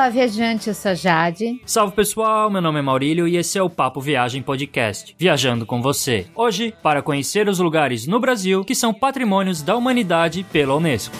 Olá, 0.00 0.08
viajante, 0.08 0.68
eu 0.68 0.74
sou 0.74 0.94
Jade. 0.94 1.60
Salve 1.66 1.94
pessoal, 1.94 2.48
meu 2.50 2.62
nome 2.62 2.78
é 2.78 2.82
Maurílio 2.82 3.28
e 3.28 3.36
esse 3.36 3.58
é 3.58 3.62
o 3.62 3.68
Papo 3.68 4.00
Viagem 4.00 4.40
Podcast, 4.40 5.14
viajando 5.18 5.66
com 5.66 5.82
você. 5.82 6.26
Hoje, 6.34 6.72
para 6.82 7.02
conhecer 7.02 7.46
os 7.50 7.58
lugares 7.58 8.06
no 8.06 8.18
Brasil 8.18 8.64
que 8.64 8.74
são 8.74 8.94
patrimônios 8.94 9.60
da 9.60 9.76
humanidade 9.76 10.42
pela 10.50 10.74
Unesco. 10.74 11.14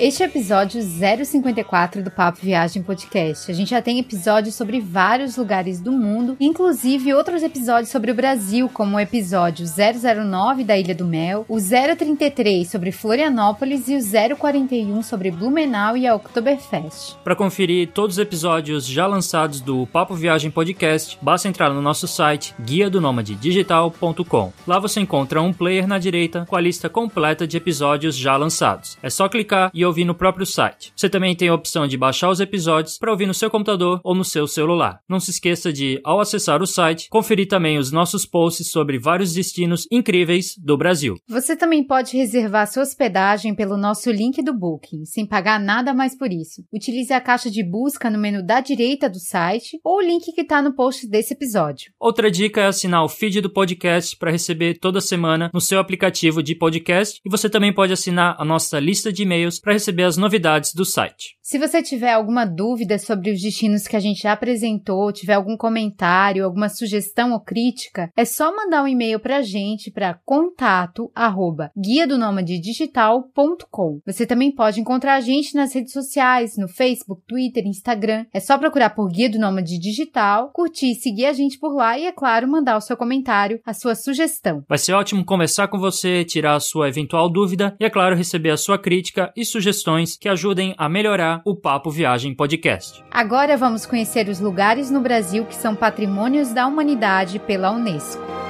Este 0.00 0.22
é 0.22 0.26
o 0.26 0.28
episódio 0.28 0.80
054 0.80 2.04
do 2.04 2.10
Papo 2.12 2.38
Viagem 2.40 2.84
Podcast. 2.84 3.50
A 3.50 3.54
gente 3.54 3.70
já 3.70 3.82
tem 3.82 3.98
episódios 3.98 4.54
sobre 4.54 4.78
vários 4.78 5.36
lugares 5.36 5.80
do 5.80 5.90
mundo, 5.90 6.36
inclusive 6.38 7.12
outros 7.12 7.42
episódios 7.42 7.90
sobre 7.90 8.12
o 8.12 8.14
Brasil, 8.14 8.68
como 8.72 8.96
o 8.96 9.00
episódio 9.00 9.66
009 9.66 10.62
da 10.62 10.78
Ilha 10.78 10.94
do 10.94 11.04
Mel, 11.04 11.44
o 11.48 11.56
033 11.58 12.70
sobre 12.70 12.92
Florianópolis 12.92 13.88
e 13.88 13.96
o 13.96 14.36
041 14.36 15.02
sobre 15.02 15.32
Blumenau 15.32 15.96
e 15.96 16.06
a 16.06 16.14
Oktoberfest. 16.14 17.16
Para 17.24 17.34
conferir 17.34 17.88
todos 17.88 18.18
os 18.18 18.22
episódios 18.22 18.86
já 18.86 19.04
lançados 19.04 19.60
do 19.60 19.84
Papo 19.88 20.14
Viagem 20.14 20.52
Podcast, 20.52 21.18
basta 21.20 21.48
entrar 21.48 21.70
no 21.70 21.82
nosso 21.82 22.06
site 22.06 22.54
guia 22.60 22.88
do 22.88 23.00
digital.com. 23.40 24.52
Lá 24.64 24.78
você 24.78 25.00
encontra 25.00 25.42
um 25.42 25.52
player 25.52 25.88
na 25.88 25.98
direita 25.98 26.46
com 26.48 26.54
a 26.54 26.60
lista 26.60 26.88
completa 26.88 27.48
de 27.48 27.56
episódios 27.56 28.16
já 28.16 28.36
lançados. 28.36 28.96
É 29.02 29.10
só 29.10 29.28
clicar 29.28 29.72
e 29.74 29.87
ouvir 29.88 30.04
no 30.04 30.14
próprio 30.14 30.46
site. 30.46 30.92
Você 30.94 31.08
também 31.08 31.34
tem 31.34 31.48
a 31.48 31.54
opção 31.54 31.86
de 31.86 31.96
baixar 31.96 32.30
os 32.30 32.40
episódios 32.40 32.98
para 32.98 33.10
ouvir 33.10 33.26
no 33.26 33.34
seu 33.34 33.50
computador 33.50 34.00
ou 34.04 34.14
no 34.14 34.24
seu 34.24 34.46
celular. 34.46 35.00
Não 35.08 35.18
se 35.18 35.30
esqueça 35.30 35.72
de, 35.72 36.00
ao 36.04 36.20
acessar 36.20 36.62
o 36.62 36.66
site, 36.66 37.08
conferir 37.08 37.48
também 37.48 37.78
os 37.78 37.90
nossos 37.90 38.24
posts 38.24 38.70
sobre 38.70 38.98
vários 38.98 39.32
destinos 39.32 39.86
incríveis 39.90 40.54
do 40.56 40.76
Brasil. 40.76 41.16
Você 41.28 41.56
também 41.56 41.82
pode 41.82 42.16
reservar 42.16 42.70
sua 42.70 42.82
hospedagem 42.82 43.54
pelo 43.54 43.76
nosso 43.76 44.10
link 44.10 44.42
do 44.42 44.56
Booking, 44.56 45.04
sem 45.04 45.26
pagar 45.26 45.58
nada 45.58 45.92
mais 45.92 46.16
por 46.16 46.32
isso. 46.32 46.62
Utilize 46.72 47.12
a 47.12 47.20
caixa 47.20 47.50
de 47.50 47.64
busca 47.64 48.10
no 48.10 48.18
menu 48.18 48.44
da 48.44 48.60
direita 48.60 49.08
do 49.08 49.18
site 49.18 49.78
ou 49.84 49.98
o 49.98 50.02
link 50.02 50.32
que 50.32 50.42
está 50.42 50.62
no 50.62 50.74
post 50.74 51.08
desse 51.08 51.34
episódio. 51.34 51.90
Outra 51.98 52.30
dica 52.30 52.60
é 52.60 52.66
assinar 52.66 53.04
o 53.04 53.08
feed 53.08 53.40
do 53.40 53.50
podcast 53.50 54.16
para 54.16 54.30
receber 54.30 54.78
toda 54.78 55.00
semana 55.00 55.50
no 55.52 55.60
seu 55.60 55.78
aplicativo 55.78 56.42
de 56.42 56.54
podcast 56.54 57.20
e 57.24 57.30
você 57.30 57.48
também 57.48 57.72
pode 57.72 57.92
assinar 57.92 58.36
a 58.38 58.44
nossa 58.44 58.78
lista 58.78 59.12
de 59.12 59.22
e-mails 59.22 59.58
para 59.58 59.72
receber 59.78 60.04
as 60.04 60.16
novidades 60.16 60.74
do 60.74 60.84
site. 60.84 61.38
Se 61.42 61.58
você 61.58 61.82
tiver 61.82 62.12
alguma 62.12 62.44
dúvida 62.44 62.98
sobre 62.98 63.30
os 63.30 63.40
destinos 63.40 63.86
que 63.86 63.96
a 63.96 64.00
gente 64.00 64.20
já 64.20 64.32
apresentou, 64.32 65.10
tiver 65.10 65.32
algum 65.32 65.56
comentário, 65.56 66.44
alguma 66.44 66.68
sugestão 66.68 67.32
ou 67.32 67.40
crítica, 67.40 68.10
é 68.14 68.24
só 68.24 68.54
mandar 68.54 68.82
um 68.82 68.88
e-mail 68.88 69.18
para 69.18 69.38
a 69.38 69.42
gente 69.42 69.90
para 69.90 70.18
contato 70.26 71.10
arroba 71.14 71.70
guia 71.74 72.06
do 72.06 72.18
digital.com. 72.42 74.00
Você 74.04 74.26
também 74.26 74.54
pode 74.54 74.80
encontrar 74.80 75.14
a 75.14 75.20
gente 75.20 75.54
nas 75.54 75.74
redes 75.74 75.92
sociais, 75.92 76.56
no 76.58 76.68
Facebook, 76.68 77.22
Twitter, 77.26 77.64
Instagram. 77.66 78.26
É 78.32 78.40
só 78.40 78.58
procurar 78.58 78.90
por 78.90 79.08
Guia 79.08 79.30
do 79.30 79.38
Nômade 79.38 79.78
Digital, 79.78 80.50
curtir 80.52 80.92
e 80.92 80.94
seguir 80.94 81.26
a 81.26 81.32
gente 81.32 81.58
por 81.58 81.74
lá 81.74 81.98
e, 81.98 82.04
é 82.04 82.12
claro, 82.12 82.48
mandar 82.48 82.76
o 82.76 82.80
seu 82.80 82.96
comentário, 82.96 83.60
a 83.64 83.72
sua 83.72 83.94
sugestão. 83.94 84.62
Vai 84.68 84.78
ser 84.78 84.92
ótimo 84.92 85.24
conversar 85.24 85.68
com 85.68 85.78
você, 85.78 86.24
tirar 86.24 86.56
a 86.56 86.60
sua 86.60 86.88
eventual 86.88 87.30
dúvida 87.30 87.76
e, 87.80 87.84
é 87.84 87.90
claro, 87.90 88.16
receber 88.16 88.50
a 88.50 88.56
sua 88.56 88.78
crítica 88.78 89.32
e 89.36 89.44
sugestão 89.44 89.67
sugestões 89.68 90.16
que 90.16 90.28
ajudem 90.28 90.74
a 90.78 90.88
melhorar 90.88 91.42
o 91.44 91.54
Papo 91.54 91.90
Viagem 91.90 92.34
Podcast. 92.34 93.04
Agora 93.10 93.56
vamos 93.56 93.84
conhecer 93.84 94.28
os 94.28 94.40
lugares 94.40 94.90
no 94.90 95.00
Brasil 95.00 95.44
que 95.44 95.54
são 95.54 95.74
patrimônios 95.74 96.52
da 96.52 96.66
humanidade 96.66 97.38
pela 97.38 97.70
Unesco. 97.70 98.47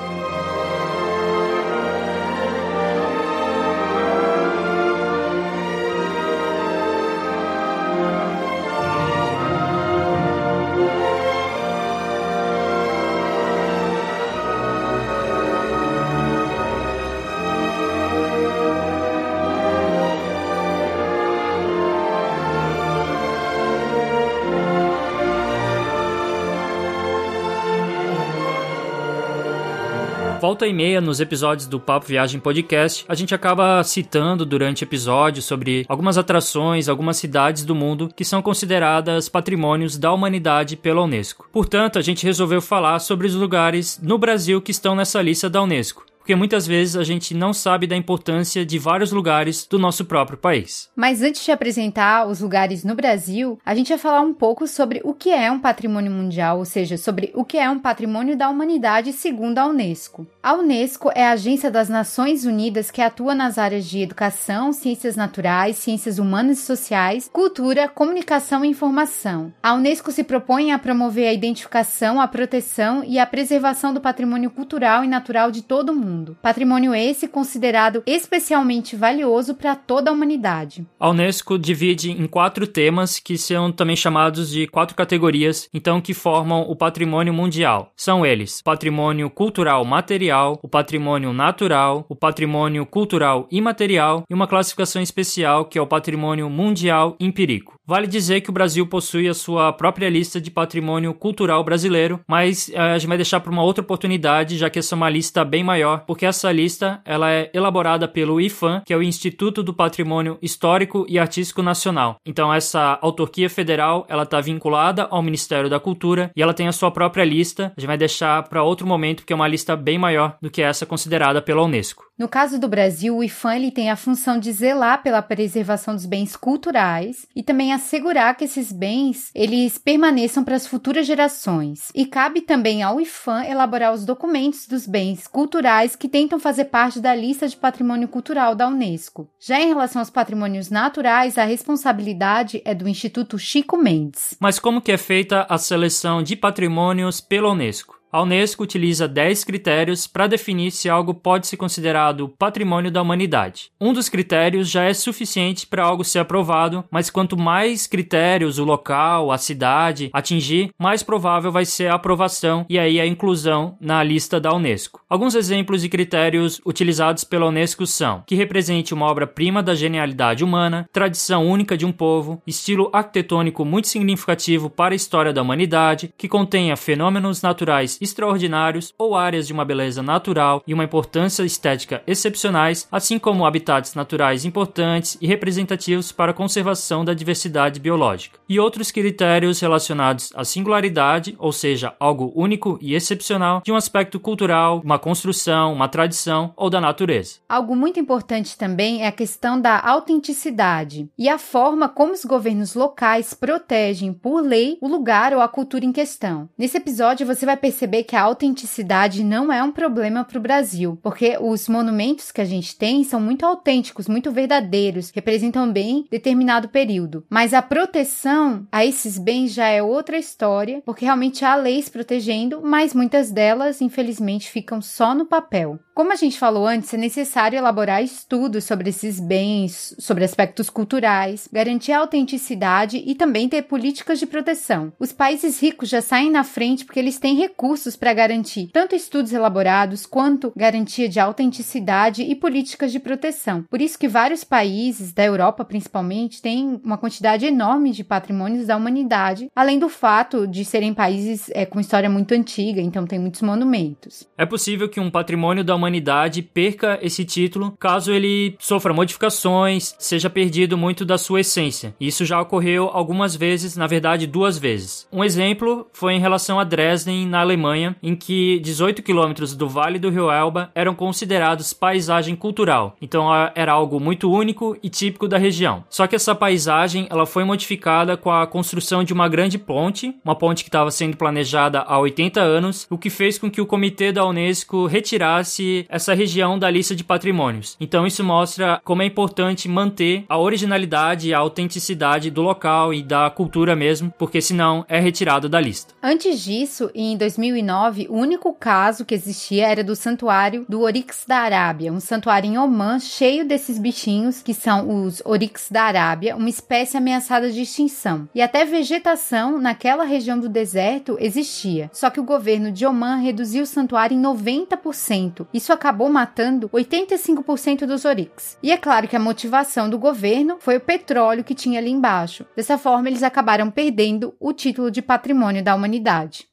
Volta 30.48 30.66
e 30.66 30.72
meia 30.72 30.98
nos 30.98 31.20
episódios 31.20 31.68
do 31.68 31.78
Papo 31.78 32.06
Viagem 32.06 32.40
Podcast, 32.40 33.04
a 33.06 33.14
gente 33.14 33.34
acaba 33.34 33.84
citando 33.84 34.46
durante 34.46 34.82
episódios 34.82 35.44
sobre 35.44 35.84
algumas 35.86 36.16
atrações, 36.16 36.88
algumas 36.88 37.18
cidades 37.18 37.66
do 37.66 37.74
mundo 37.74 38.08
que 38.16 38.24
são 38.24 38.40
consideradas 38.40 39.28
patrimônios 39.28 39.98
da 39.98 40.10
humanidade 40.10 40.74
pela 40.74 41.02
Unesco. 41.02 41.46
Portanto, 41.52 41.98
a 41.98 42.02
gente 42.02 42.24
resolveu 42.24 42.62
falar 42.62 42.98
sobre 42.98 43.26
os 43.26 43.34
lugares 43.34 44.00
no 44.02 44.16
Brasil 44.16 44.62
que 44.62 44.70
estão 44.70 44.96
nessa 44.96 45.20
lista 45.20 45.50
da 45.50 45.62
Unesco 45.62 46.07
porque 46.28 46.36
muitas 46.36 46.66
vezes 46.66 46.94
a 46.94 47.04
gente 47.04 47.32
não 47.32 47.54
sabe 47.54 47.86
da 47.86 47.96
importância 47.96 48.62
de 48.62 48.78
vários 48.78 49.12
lugares 49.12 49.66
do 49.66 49.78
nosso 49.78 50.04
próprio 50.04 50.36
país. 50.36 50.90
Mas 50.94 51.22
antes 51.22 51.42
de 51.42 51.50
apresentar 51.50 52.28
os 52.28 52.42
lugares 52.42 52.84
no 52.84 52.94
Brasil, 52.94 53.58
a 53.64 53.74
gente 53.74 53.88
vai 53.88 53.96
falar 53.96 54.20
um 54.20 54.34
pouco 54.34 54.66
sobre 54.66 55.00
o 55.04 55.14
que 55.14 55.30
é 55.30 55.50
um 55.50 55.58
patrimônio 55.58 56.12
mundial, 56.12 56.58
ou 56.58 56.66
seja, 56.66 56.98
sobre 56.98 57.32
o 57.34 57.46
que 57.46 57.56
é 57.56 57.70
um 57.70 57.78
patrimônio 57.78 58.36
da 58.36 58.50
humanidade 58.50 59.10
segundo 59.14 59.56
a 59.56 59.64
Unesco. 59.64 60.26
A 60.42 60.52
Unesco 60.52 61.10
é 61.14 61.24
a 61.24 61.30
agência 61.30 61.70
das 61.70 61.88
Nações 61.88 62.44
Unidas 62.44 62.90
que 62.90 63.00
atua 63.00 63.34
nas 63.34 63.56
áreas 63.56 63.86
de 63.86 64.02
educação, 64.02 64.70
ciências 64.70 65.16
naturais, 65.16 65.78
ciências 65.78 66.18
humanas 66.18 66.58
e 66.58 66.62
sociais, 66.62 67.30
cultura, 67.32 67.88
comunicação 67.88 68.62
e 68.66 68.68
informação. 68.68 69.50
A 69.62 69.72
Unesco 69.72 70.12
se 70.12 70.22
propõe 70.22 70.72
a 70.72 70.78
promover 70.78 71.26
a 71.26 71.32
identificação, 71.32 72.20
a 72.20 72.28
proteção 72.28 73.02
e 73.02 73.18
a 73.18 73.24
preservação 73.24 73.94
do 73.94 74.00
patrimônio 74.02 74.50
cultural 74.50 75.02
e 75.02 75.08
natural 75.08 75.50
de 75.50 75.62
todo 75.62 75.92
o 75.92 75.96
mundo 75.96 76.17
mundo. 76.18 76.36
Patrimônio 76.42 76.94
esse 76.94 77.28
considerado 77.28 78.02
especialmente 78.06 78.96
valioso 78.96 79.54
para 79.54 79.76
toda 79.76 80.10
a 80.10 80.12
humanidade. 80.12 80.86
A 80.98 81.10
Unesco 81.10 81.58
divide 81.58 82.10
em 82.10 82.26
quatro 82.26 82.66
temas 82.66 83.18
que 83.18 83.38
são 83.38 83.70
também 83.70 83.96
chamados 83.96 84.50
de 84.50 84.66
quatro 84.66 84.96
categorias, 84.96 85.68
então 85.72 86.00
que 86.00 86.12
formam 86.12 86.62
o 86.62 86.76
patrimônio 86.76 87.32
mundial. 87.32 87.92
São 87.96 88.26
eles: 88.26 88.60
patrimônio 88.62 89.30
cultural 89.30 89.84
material, 89.84 90.58
o 90.62 90.68
patrimônio 90.68 91.32
natural, 91.32 92.04
o 92.08 92.16
patrimônio 92.16 92.84
cultural 92.84 93.46
imaterial 93.50 94.24
e 94.28 94.34
uma 94.34 94.46
classificação 94.46 95.00
especial 95.00 95.64
que 95.64 95.78
é 95.78 95.82
o 95.82 95.86
patrimônio 95.86 96.50
mundial 96.50 97.16
empírico. 97.20 97.77
Vale 97.88 98.06
dizer 98.06 98.42
que 98.42 98.50
o 98.50 98.52
Brasil 98.52 98.86
possui 98.86 99.30
a 99.30 99.32
sua 99.32 99.72
própria 99.72 100.10
lista 100.10 100.38
de 100.38 100.50
patrimônio 100.50 101.14
cultural 101.14 101.64
brasileiro, 101.64 102.20
mas 102.28 102.68
eh, 102.68 102.78
a 102.78 102.98
gente 102.98 103.08
vai 103.08 103.16
deixar 103.16 103.40
para 103.40 103.50
uma 103.50 103.62
outra 103.62 103.82
oportunidade, 103.82 104.58
já 104.58 104.68
que 104.68 104.78
essa 104.78 104.94
é 104.94 104.96
uma 104.96 105.08
lista 105.08 105.42
bem 105.42 105.64
maior, 105.64 106.04
porque 106.06 106.26
essa 106.26 106.52
lista 106.52 107.00
ela 107.02 107.32
é 107.32 107.50
elaborada 107.54 108.06
pelo 108.06 108.42
IFAM, 108.42 108.82
que 108.84 108.92
é 108.92 108.96
o 108.96 109.02
Instituto 109.02 109.62
do 109.62 109.72
Patrimônio 109.72 110.36
Histórico 110.42 111.06
e 111.08 111.18
Artístico 111.18 111.62
Nacional. 111.62 112.20
Então 112.26 112.52
essa 112.52 112.98
autarquia 113.00 113.48
federal 113.48 114.04
ela 114.06 114.24
está 114.24 114.38
vinculada 114.38 115.04
ao 115.04 115.22
Ministério 115.22 115.70
da 115.70 115.80
Cultura 115.80 116.30
e 116.36 116.42
ela 116.42 116.52
tem 116.52 116.68
a 116.68 116.72
sua 116.72 116.90
própria 116.90 117.24
lista. 117.24 117.72
A 117.74 117.80
gente 117.80 117.88
vai 117.88 117.96
deixar 117.96 118.42
para 118.50 118.62
outro 118.62 118.86
momento, 118.86 119.20
porque 119.20 119.32
é 119.32 119.36
uma 119.36 119.48
lista 119.48 119.74
bem 119.74 119.96
maior 119.96 120.36
do 120.42 120.50
que 120.50 120.60
essa 120.60 120.84
considerada 120.84 121.40
pela 121.40 121.62
Unesco. 121.62 122.04
No 122.18 122.28
caso 122.28 122.58
do 122.58 122.68
Brasil, 122.68 123.16
o 123.16 123.24
IFAM 123.24 123.56
ele 123.56 123.70
tem 123.70 123.90
a 123.90 123.96
função 123.96 124.38
de 124.38 124.52
zelar 124.52 125.02
pela 125.02 125.22
preservação 125.22 125.94
dos 125.94 126.04
bens 126.04 126.36
culturais 126.36 127.26
e 127.34 127.44
também 127.44 127.72
a 127.72 127.77
assegurar 127.78 128.36
que 128.36 128.44
esses 128.44 128.70
bens 128.70 129.30
eles 129.34 129.78
permaneçam 129.78 130.44
para 130.44 130.56
as 130.56 130.66
futuras 130.66 131.06
gerações. 131.06 131.90
E 131.94 132.04
cabe 132.04 132.40
também 132.40 132.82
ao 132.82 133.00
IFAM 133.00 133.44
elaborar 133.44 133.92
os 133.92 134.04
documentos 134.04 134.66
dos 134.66 134.86
bens 134.86 135.26
culturais 135.26 135.96
que 135.96 136.08
tentam 136.08 136.38
fazer 136.38 136.66
parte 136.66 137.00
da 137.00 137.14
lista 137.14 137.48
de 137.48 137.56
patrimônio 137.56 138.08
cultural 138.08 138.54
da 138.54 138.68
Unesco. 138.68 139.28
Já 139.40 139.60
em 139.60 139.68
relação 139.68 140.00
aos 140.00 140.10
patrimônios 140.10 140.70
naturais, 140.70 141.38
a 141.38 141.44
responsabilidade 141.44 142.60
é 142.64 142.74
do 142.74 142.88
Instituto 142.88 143.38
Chico 143.38 143.76
Mendes. 143.76 144.36
Mas 144.40 144.58
como 144.58 144.82
que 144.82 144.92
é 144.92 144.98
feita 144.98 145.46
a 145.48 145.56
seleção 145.56 146.22
de 146.22 146.36
patrimônios 146.36 147.20
pela 147.20 147.50
Unesco? 147.50 147.97
A 148.10 148.22
Unesco 148.22 148.62
utiliza 148.62 149.06
10 149.06 149.44
critérios 149.44 150.06
para 150.06 150.26
definir 150.26 150.70
se 150.70 150.88
algo 150.88 151.12
pode 151.12 151.46
ser 151.46 151.58
considerado 151.58 152.30
patrimônio 152.38 152.90
da 152.90 153.02
humanidade. 153.02 153.70
Um 153.78 153.92
dos 153.92 154.08
critérios 154.08 154.70
já 154.70 154.84
é 154.84 154.94
suficiente 154.94 155.66
para 155.66 155.84
algo 155.84 156.02
ser 156.02 156.20
aprovado, 156.20 156.82
mas 156.90 157.10
quanto 157.10 157.36
mais 157.36 157.86
critérios 157.86 158.58
o 158.58 158.64
local, 158.64 159.30
a 159.30 159.36
cidade 159.36 160.08
atingir, 160.10 160.70
mais 160.78 161.02
provável 161.02 161.52
vai 161.52 161.66
ser 161.66 161.88
a 161.88 161.96
aprovação 161.96 162.64
e 162.66 162.78
aí 162.78 162.98
a 162.98 163.06
inclusão 163.06 163.76
na 163.78 164.02
lista 164.02 164.40
da 164.40 164.54
Unesco. 164.54 165.02
Alguns 165.06 165.34
exemplos 165.34 165.82
de 165.82 165.90
critérios 165.90 166.62
utilizados 166.64 167.24
pela 167.24 167.46
Unesco 167.46 167.86
são 167.86 168.22
que 168.26 168.34
represente 168.34 168.94
uma 168.94 169.04
obra-prima 169.04 169.62
da 169.62 169.74
genialidade 169.74 170.42
humana, 170.42 170.88
tradição 170.90 171.46
única 171.46 171.76
de 171.76 171.84
um 171.84 171.92
povo, 171.92 172.40
estilo 172.46 172.88
arquitetônico 172.90 173.66
muito 173.66 173.88
significativo 173.88 174.70
para 174.70 174.94
a 174.94 174.96
história 174.96 175.32
da 175.32 175.42
humanidade, 175.42 176.10
que 176.16 176.26
contenha 176.26 176.74
fenômenos 176.74 177.42
naturais 177.42 177.97
extraordinários 178.00 178.92
ou 178.98 179.16
áreas 179.16 179.46
de 179.46 179.52
uma 179.52 179.64
beleza 179.64 180.02
natural 180.02 180.62
e 180.66 180.74
uma 180.74 180.84
importância 180.84 181.42
estética 181.42 182.02
excepcionais, 182.06 182.86
assim 182.90 183.18
como 183.18 183.44
habitats 183.44 183.94
naturais 183.94 184.44
importantes 184.44 185.16
e 185.20 185.26
representativos 185.26 186.12
para 186.12 186.32
a 186.32 186.34
conservação 186.34 187.04
da 187.04 187.14
diversidade 187.14 187.80
biológica. 187.80 188.38
E 188.48 188.60
outros 188.60 188.90
critérios 188.90 189.60
relacionados 189.60 190.32
à 190.34 190.44
singularidade, 190.44 191.34
ou 191.38 191.52
seja, 191.52 191.94
algo 191.98 192.32
único 192.34 192.78
e 192.80 192.94
excepcional 192.94 193.62
de 193.64 193.72
um 193.72 193.76
aspecto 193.76 194.20
cultural, 194.20 194.80
uma 194.84 194.98
construção, 194.98 195.72
uma 195.72 195.88
tradição 195.88 196.52
ou 196.56 196.70
da 196.70 196.80
natureza. 196.80 197.36
Algo 197.48 197.74
muito 197.74 197.98
importante 197.98 198.56
também 198.56 199.02
é 199.02 199.06
a 199.06 199.12
questão 199.12 199.60
da 199.60 199.80
autenticidade 199.80 201.08
e 201.18 201.28
a 201.28 201.38
forma 201.38 201.88
como 201.88 202.12
os 202.12 202.24
governos 202.24 202.74
locais 202.74 203.34
protegem 203.34 204.12
por 204.12 204.40
lei 204.40 204.78
o 204.80 204.88
lugar 204.88 205.32
ou 205.32 205.40
a 205.40 205.48
cultura 205.48 205.84
em 205.84 205.92
questão. 205.92 206.48
Nesse 206.56 206.76
episódio 206.76 207.26
você 207.26 207.44
vai 207.44 207.56
perceber 207.56 207.87
que 208.04 208.16
a 208.16 208.22
autenticidade 208.22 209.24
não 209.24 209.52
é 209.52 209.62
um 209.62 209.72
problema 209.72 210.24
para 210.24 210.38
o 210.38 210.42
Brasil, 210.42 210.98
porque 211.02 211.36
os 211.40 211.68
monumentos 211.68 212.30
que 212.30 212.40
a 212.40 212.44
gente 212.44 212.76
tem 212.76 213.02
são 213.04 213.20
muito 213.20 213.44
autênticos, 213.44 214.08
muito 214.08 214.30
verdadeiros, 214.30 215.10
representam 215.14 215.72
bem 215.72 216.06
determinado 216.10 216.68
período. 216.68 217.24
Mas 217.28 217.54
a 217.54 217.62
proteção 217.62 218.66
a 218.70 218.84
esses 218.84 219.18
bens 219.18 219.52
já 219.52 219.66
é 219.68 219.82
outra 219.82 220.18
história, 220.18 220.82
porque 220.84 221.04
realmente 221.04 221.44
há 221.44 221.54
leis 221.56 221.88
protegendo, 221.88 222.60
mas 222.62 222.94
muitas 222.94 223.30
delas, 223.30 223.80
infelizmente, 223.80 224.50
ficam 224.50 224.80
só 224.80 225.14
no 225.14 225.26
papel. 225.26 225.78
Como 225.98 226.12
a 226.12 226.14
gente 226.14 226.38
falou 226.38 226.64
antes, 226.64 226.94
é 226.94 226.96
necessário 226.96 227.56
elaborar 227.56 228.04
estudos 228.04 228.62
sobre 228.62 228.90
esses 228.90 229.18
bens, 229.18 229.96
sobre 229.98 230.22
aspectos 230.22 230.70
culturais, 230.70 231.48
garantir 231.52 231.90
a 231.90 231.98
autenticidade 231.98 233.02
e 233.04 233.16
também 233.16 233.48
ter 233.48 233.62
políticas 233.62 234.20
de 234.20 234.24
proteção. 234.24 234.92
Os 234.96 235.12
países 235.12 235.60
ricos 235.60 235.88
já 235.88 236.00
saem 236.00 236.30
na 236.30 236.44
frente 236.44 236.84
porque 236.84 237.00
eles 237.00 237.18
têm 237.18 237.34
recursos 237.34 237.96
para 237.96 238.14
garantir 238.14 238.70
tanto 238.72 238.94
estudos 238.94 239.32
elaborados 239.32 240.06
quanto 240.06 240.52
garantia 240.54 241.08
de 241.08 241.18
autenticidade 241.18 242.22
e 242.22 242.32
políticas 242.36 242.92
de 242.92 243.00
proteção. 243.00 243.64
Por 243.68 243.80
isso 243.80 243.98
que 243.98 244.06
vários 244.06 244.44
países, 244.44 245.12
da 245.12 245.24
Europa 245.24 245.64
principalmente, 245.64 246.40
têm 246.40 246.80
uma 246.84 246.96
quantidade 246.96 247.44
enorme 247.44 247.90
de 247.90 248.04
patrimônios 248.04 248.68
da 248.68 248.76
humanidade, 248.76 249.50
além 249.52 249.80
do 249.80 249.88
fato 249.88 250.46
de 250.46 250.64
serem 250.64 250.94
países 250.94 251.50
é, 251.52 251.66
com 251.66 251.80
história 251.80 252.08
muito 252.08 252.34
antiga, 252.34 252.80
então 252.80 253.04
tem 253.04 253.18
muitos 253.18 253.42
monumentos. 253.42 254.28
É 254.38 254.46
possível 254.46 254.88
que 254.88 255.00
um 255.00 255.10
patrimônio 255.10 255.64
da 255.64 255.74
humanidade 255.74 255.87
humanidade 255.88 256.42
perca 256.42 256.98
esse 257.02 257.24
título 257.24 257.74
caso 257.78 258.12
ele 258.12 258.54
sofra 258.58 258.92
modificações, 258.92 259.94
seja 259.98 260.28
perdido 260.28 260.76
muito 260.76 261.04
da 261.04 261.16
sua 261.16 261.40
essência. 261.40 261.94
Isso 261.98 262.24
já 262.24 262.40
ocorreu 262.40 262.90
algumas 262.92 263.34
vezes, 263.34 263.76
na 263.76 263.86
verdade 263.86 264.26
duas 264.26 264.58
vezes. 264.58 265.08
Um 265.10 265.24
exemplo 265.24 265.86
foi 265.92 266.12
em 266.12 266.20
relação 266.20 266.60
a 266.60 266.64
Dresden, 266.64 267.26
na 267.26 267.40
Alemanha, 267.40 267.96
em 268.02 268.14
que 268.14 268.60
18 268.60 269.02
quilômetros 269.02 269.56
do 269.56 269.68
Vale 269.68 269.98
do 269.98 270.10
Rio 270.10 270.30
Elba 270.30 270.70
eram 270.74 270.94
considerados 270.94 271.72
paisagem 271.72 272.36
cultural. 272.36 272.96
Então 273.00 273.28
era 273.54 273.72
algo 273.72 273.98
muito 273.98 274.30
único 274.30 274.76
e 274.82 274.90
típico 274.90 275.26
da 275.26 275.38
região. 275.38 275.84
Só 275.88 276.06
que 276.06 276.16
essa 276.16 276.34
paisagem 276.34 277.06
ela 277.10 277.24
foi 277.24 277.44
modificada 277.44 278.16
com 278.16 278.30
a 278.30 278.46
construção 278.46 279.02
de 279.02 279.12
uma 279.12 279.28
grande 279.28 279.58
ponte, 279.58 280.14
uma 280.24 280.34
ponte 280.34 280.62
que 280.62 280.68
estava 280.68 280.90
sendo 280.90 281.16
planejada 281.16 281.80
há 281.80 281.98
80 281.98 282.40
anos, 282.40 282.86
o 282.90 282.98
que 282.98 283.08
fez 283.08 283.38
com 283.38 283.50
que 283.50 283.60
o 283.60 283.66
comitê 283.66 284.12
da 284.12 284.26
Unesco 284.26 284.86
retirasse 284.86 285.77
essa 285.88 286.14
região 286.14 286.58
da 286.58 286.70
lista 286.70 286.94
de 286.94 287.04
patrimônios. 287.04 287.76
Então 287.80 288.06
isso 288.06 288.24
mostra 288.24 288.80
como 288.84 289.02
é 289.02 289.06
importante 289.06 289.68
manter 289.68 290.24
a 290.28 290.38
originalidade 290.38 291.28
e 291.28 291.34
a 291.34 291.38
autenticidade 291.38 292.30
do 292.30 292.42
local 292.42 292.92
e 292.92 293.02
da 293.02 293.28
cultura 293.30 293.74
mesmo, 293.76 294.12
porque 294.18 294.40
senão 294.40 294.84
é 294.88 294.98
retirado 294.98 295.48
da 295.48 295.60
lista. 295.60 295.94
Antes 296.02 296.42
disso, 296.42 296.90
em 296.94 297.16
2009, 297.16 298.06
o 298.08 298.14
único 298.14 298.52
caso 298.52 299.04
que 299.04 299.14
existia 299.14 299.68
era 299.68 299.84
do 299.84 299.94
santuário 299.94 300.64
do 300.68 300.80
Oryx 300.80 301.24
da 301.26 301.38
Arábia, 301.38 301.92
um 301.92 302.00
santuário 302.00 302.50
em 302.50 302.58
Oman 302.58 302.98
cheio 302.98 303.46
desses 303.46 303.78
bichinhos 303.78 304.42
que 304.42 304.54
são 304.54 305.04
os 305.04 305.22
Oryx 305.24 305.68
da 305.70 305.82
Arábia, 305.82 306.36
uma 306.36 306.48
espécie 306.48 306.96
ameaçada 306.96 307.50
de 307.50 307.62
extinção. 307.62 308.28
E 308.34 308.40
até 308.40 308.64
vegetação 308.64 309.58
naquela 309.58 310.04
região 310.04 310.38
do 310.38 310.48
deserto 310.48 311.16
existia. 311.20 311.90
Só 311.92 312.10
que 312.10 312.20
o 312.20 312.24
governo 312.24 312.72
de 312.72 312.86
Oman 312.86 313.16
reduziu 313.16 313.62
o 313.62 313.66
santuário 313.66 314.16
em 314.16 314.22
90%. 314.22 315.46
Isso 315.52 315.67
isso 315.68 315.72
acabou 315.74 316.08
matando 316.08 316.66
85% 316.70 317.84
dos 317.84 318.06
Oryx. 318.06 318.56
E 318.62 318.72
é 318.72 318.76
claro 318.78 319.06
que 319.06 319.14
a 319.14 319.20
motivação 319.20 319.90
do 319.90 319.98
governo 319.98 320.56
foi 320.60 320.78
o 320.78 320.80
petróleo 320.80 321.44
que 321.44 321.54
tinha 321.54 321.78
ali 321.78 321.90
embaixo. 321.90 322.46
Dessa 322.56 322.78
forma, 322.78 323.06
eles 323.06 323.22
acabaram 323.22 323.70
perdendo 323.70 324.34
o 324.40 324.54
título 324.54 324.90
de 324.90 325.02
patrimônio 325.02 325.62
da 325.62 325.74
humanidade. 325.74 326.48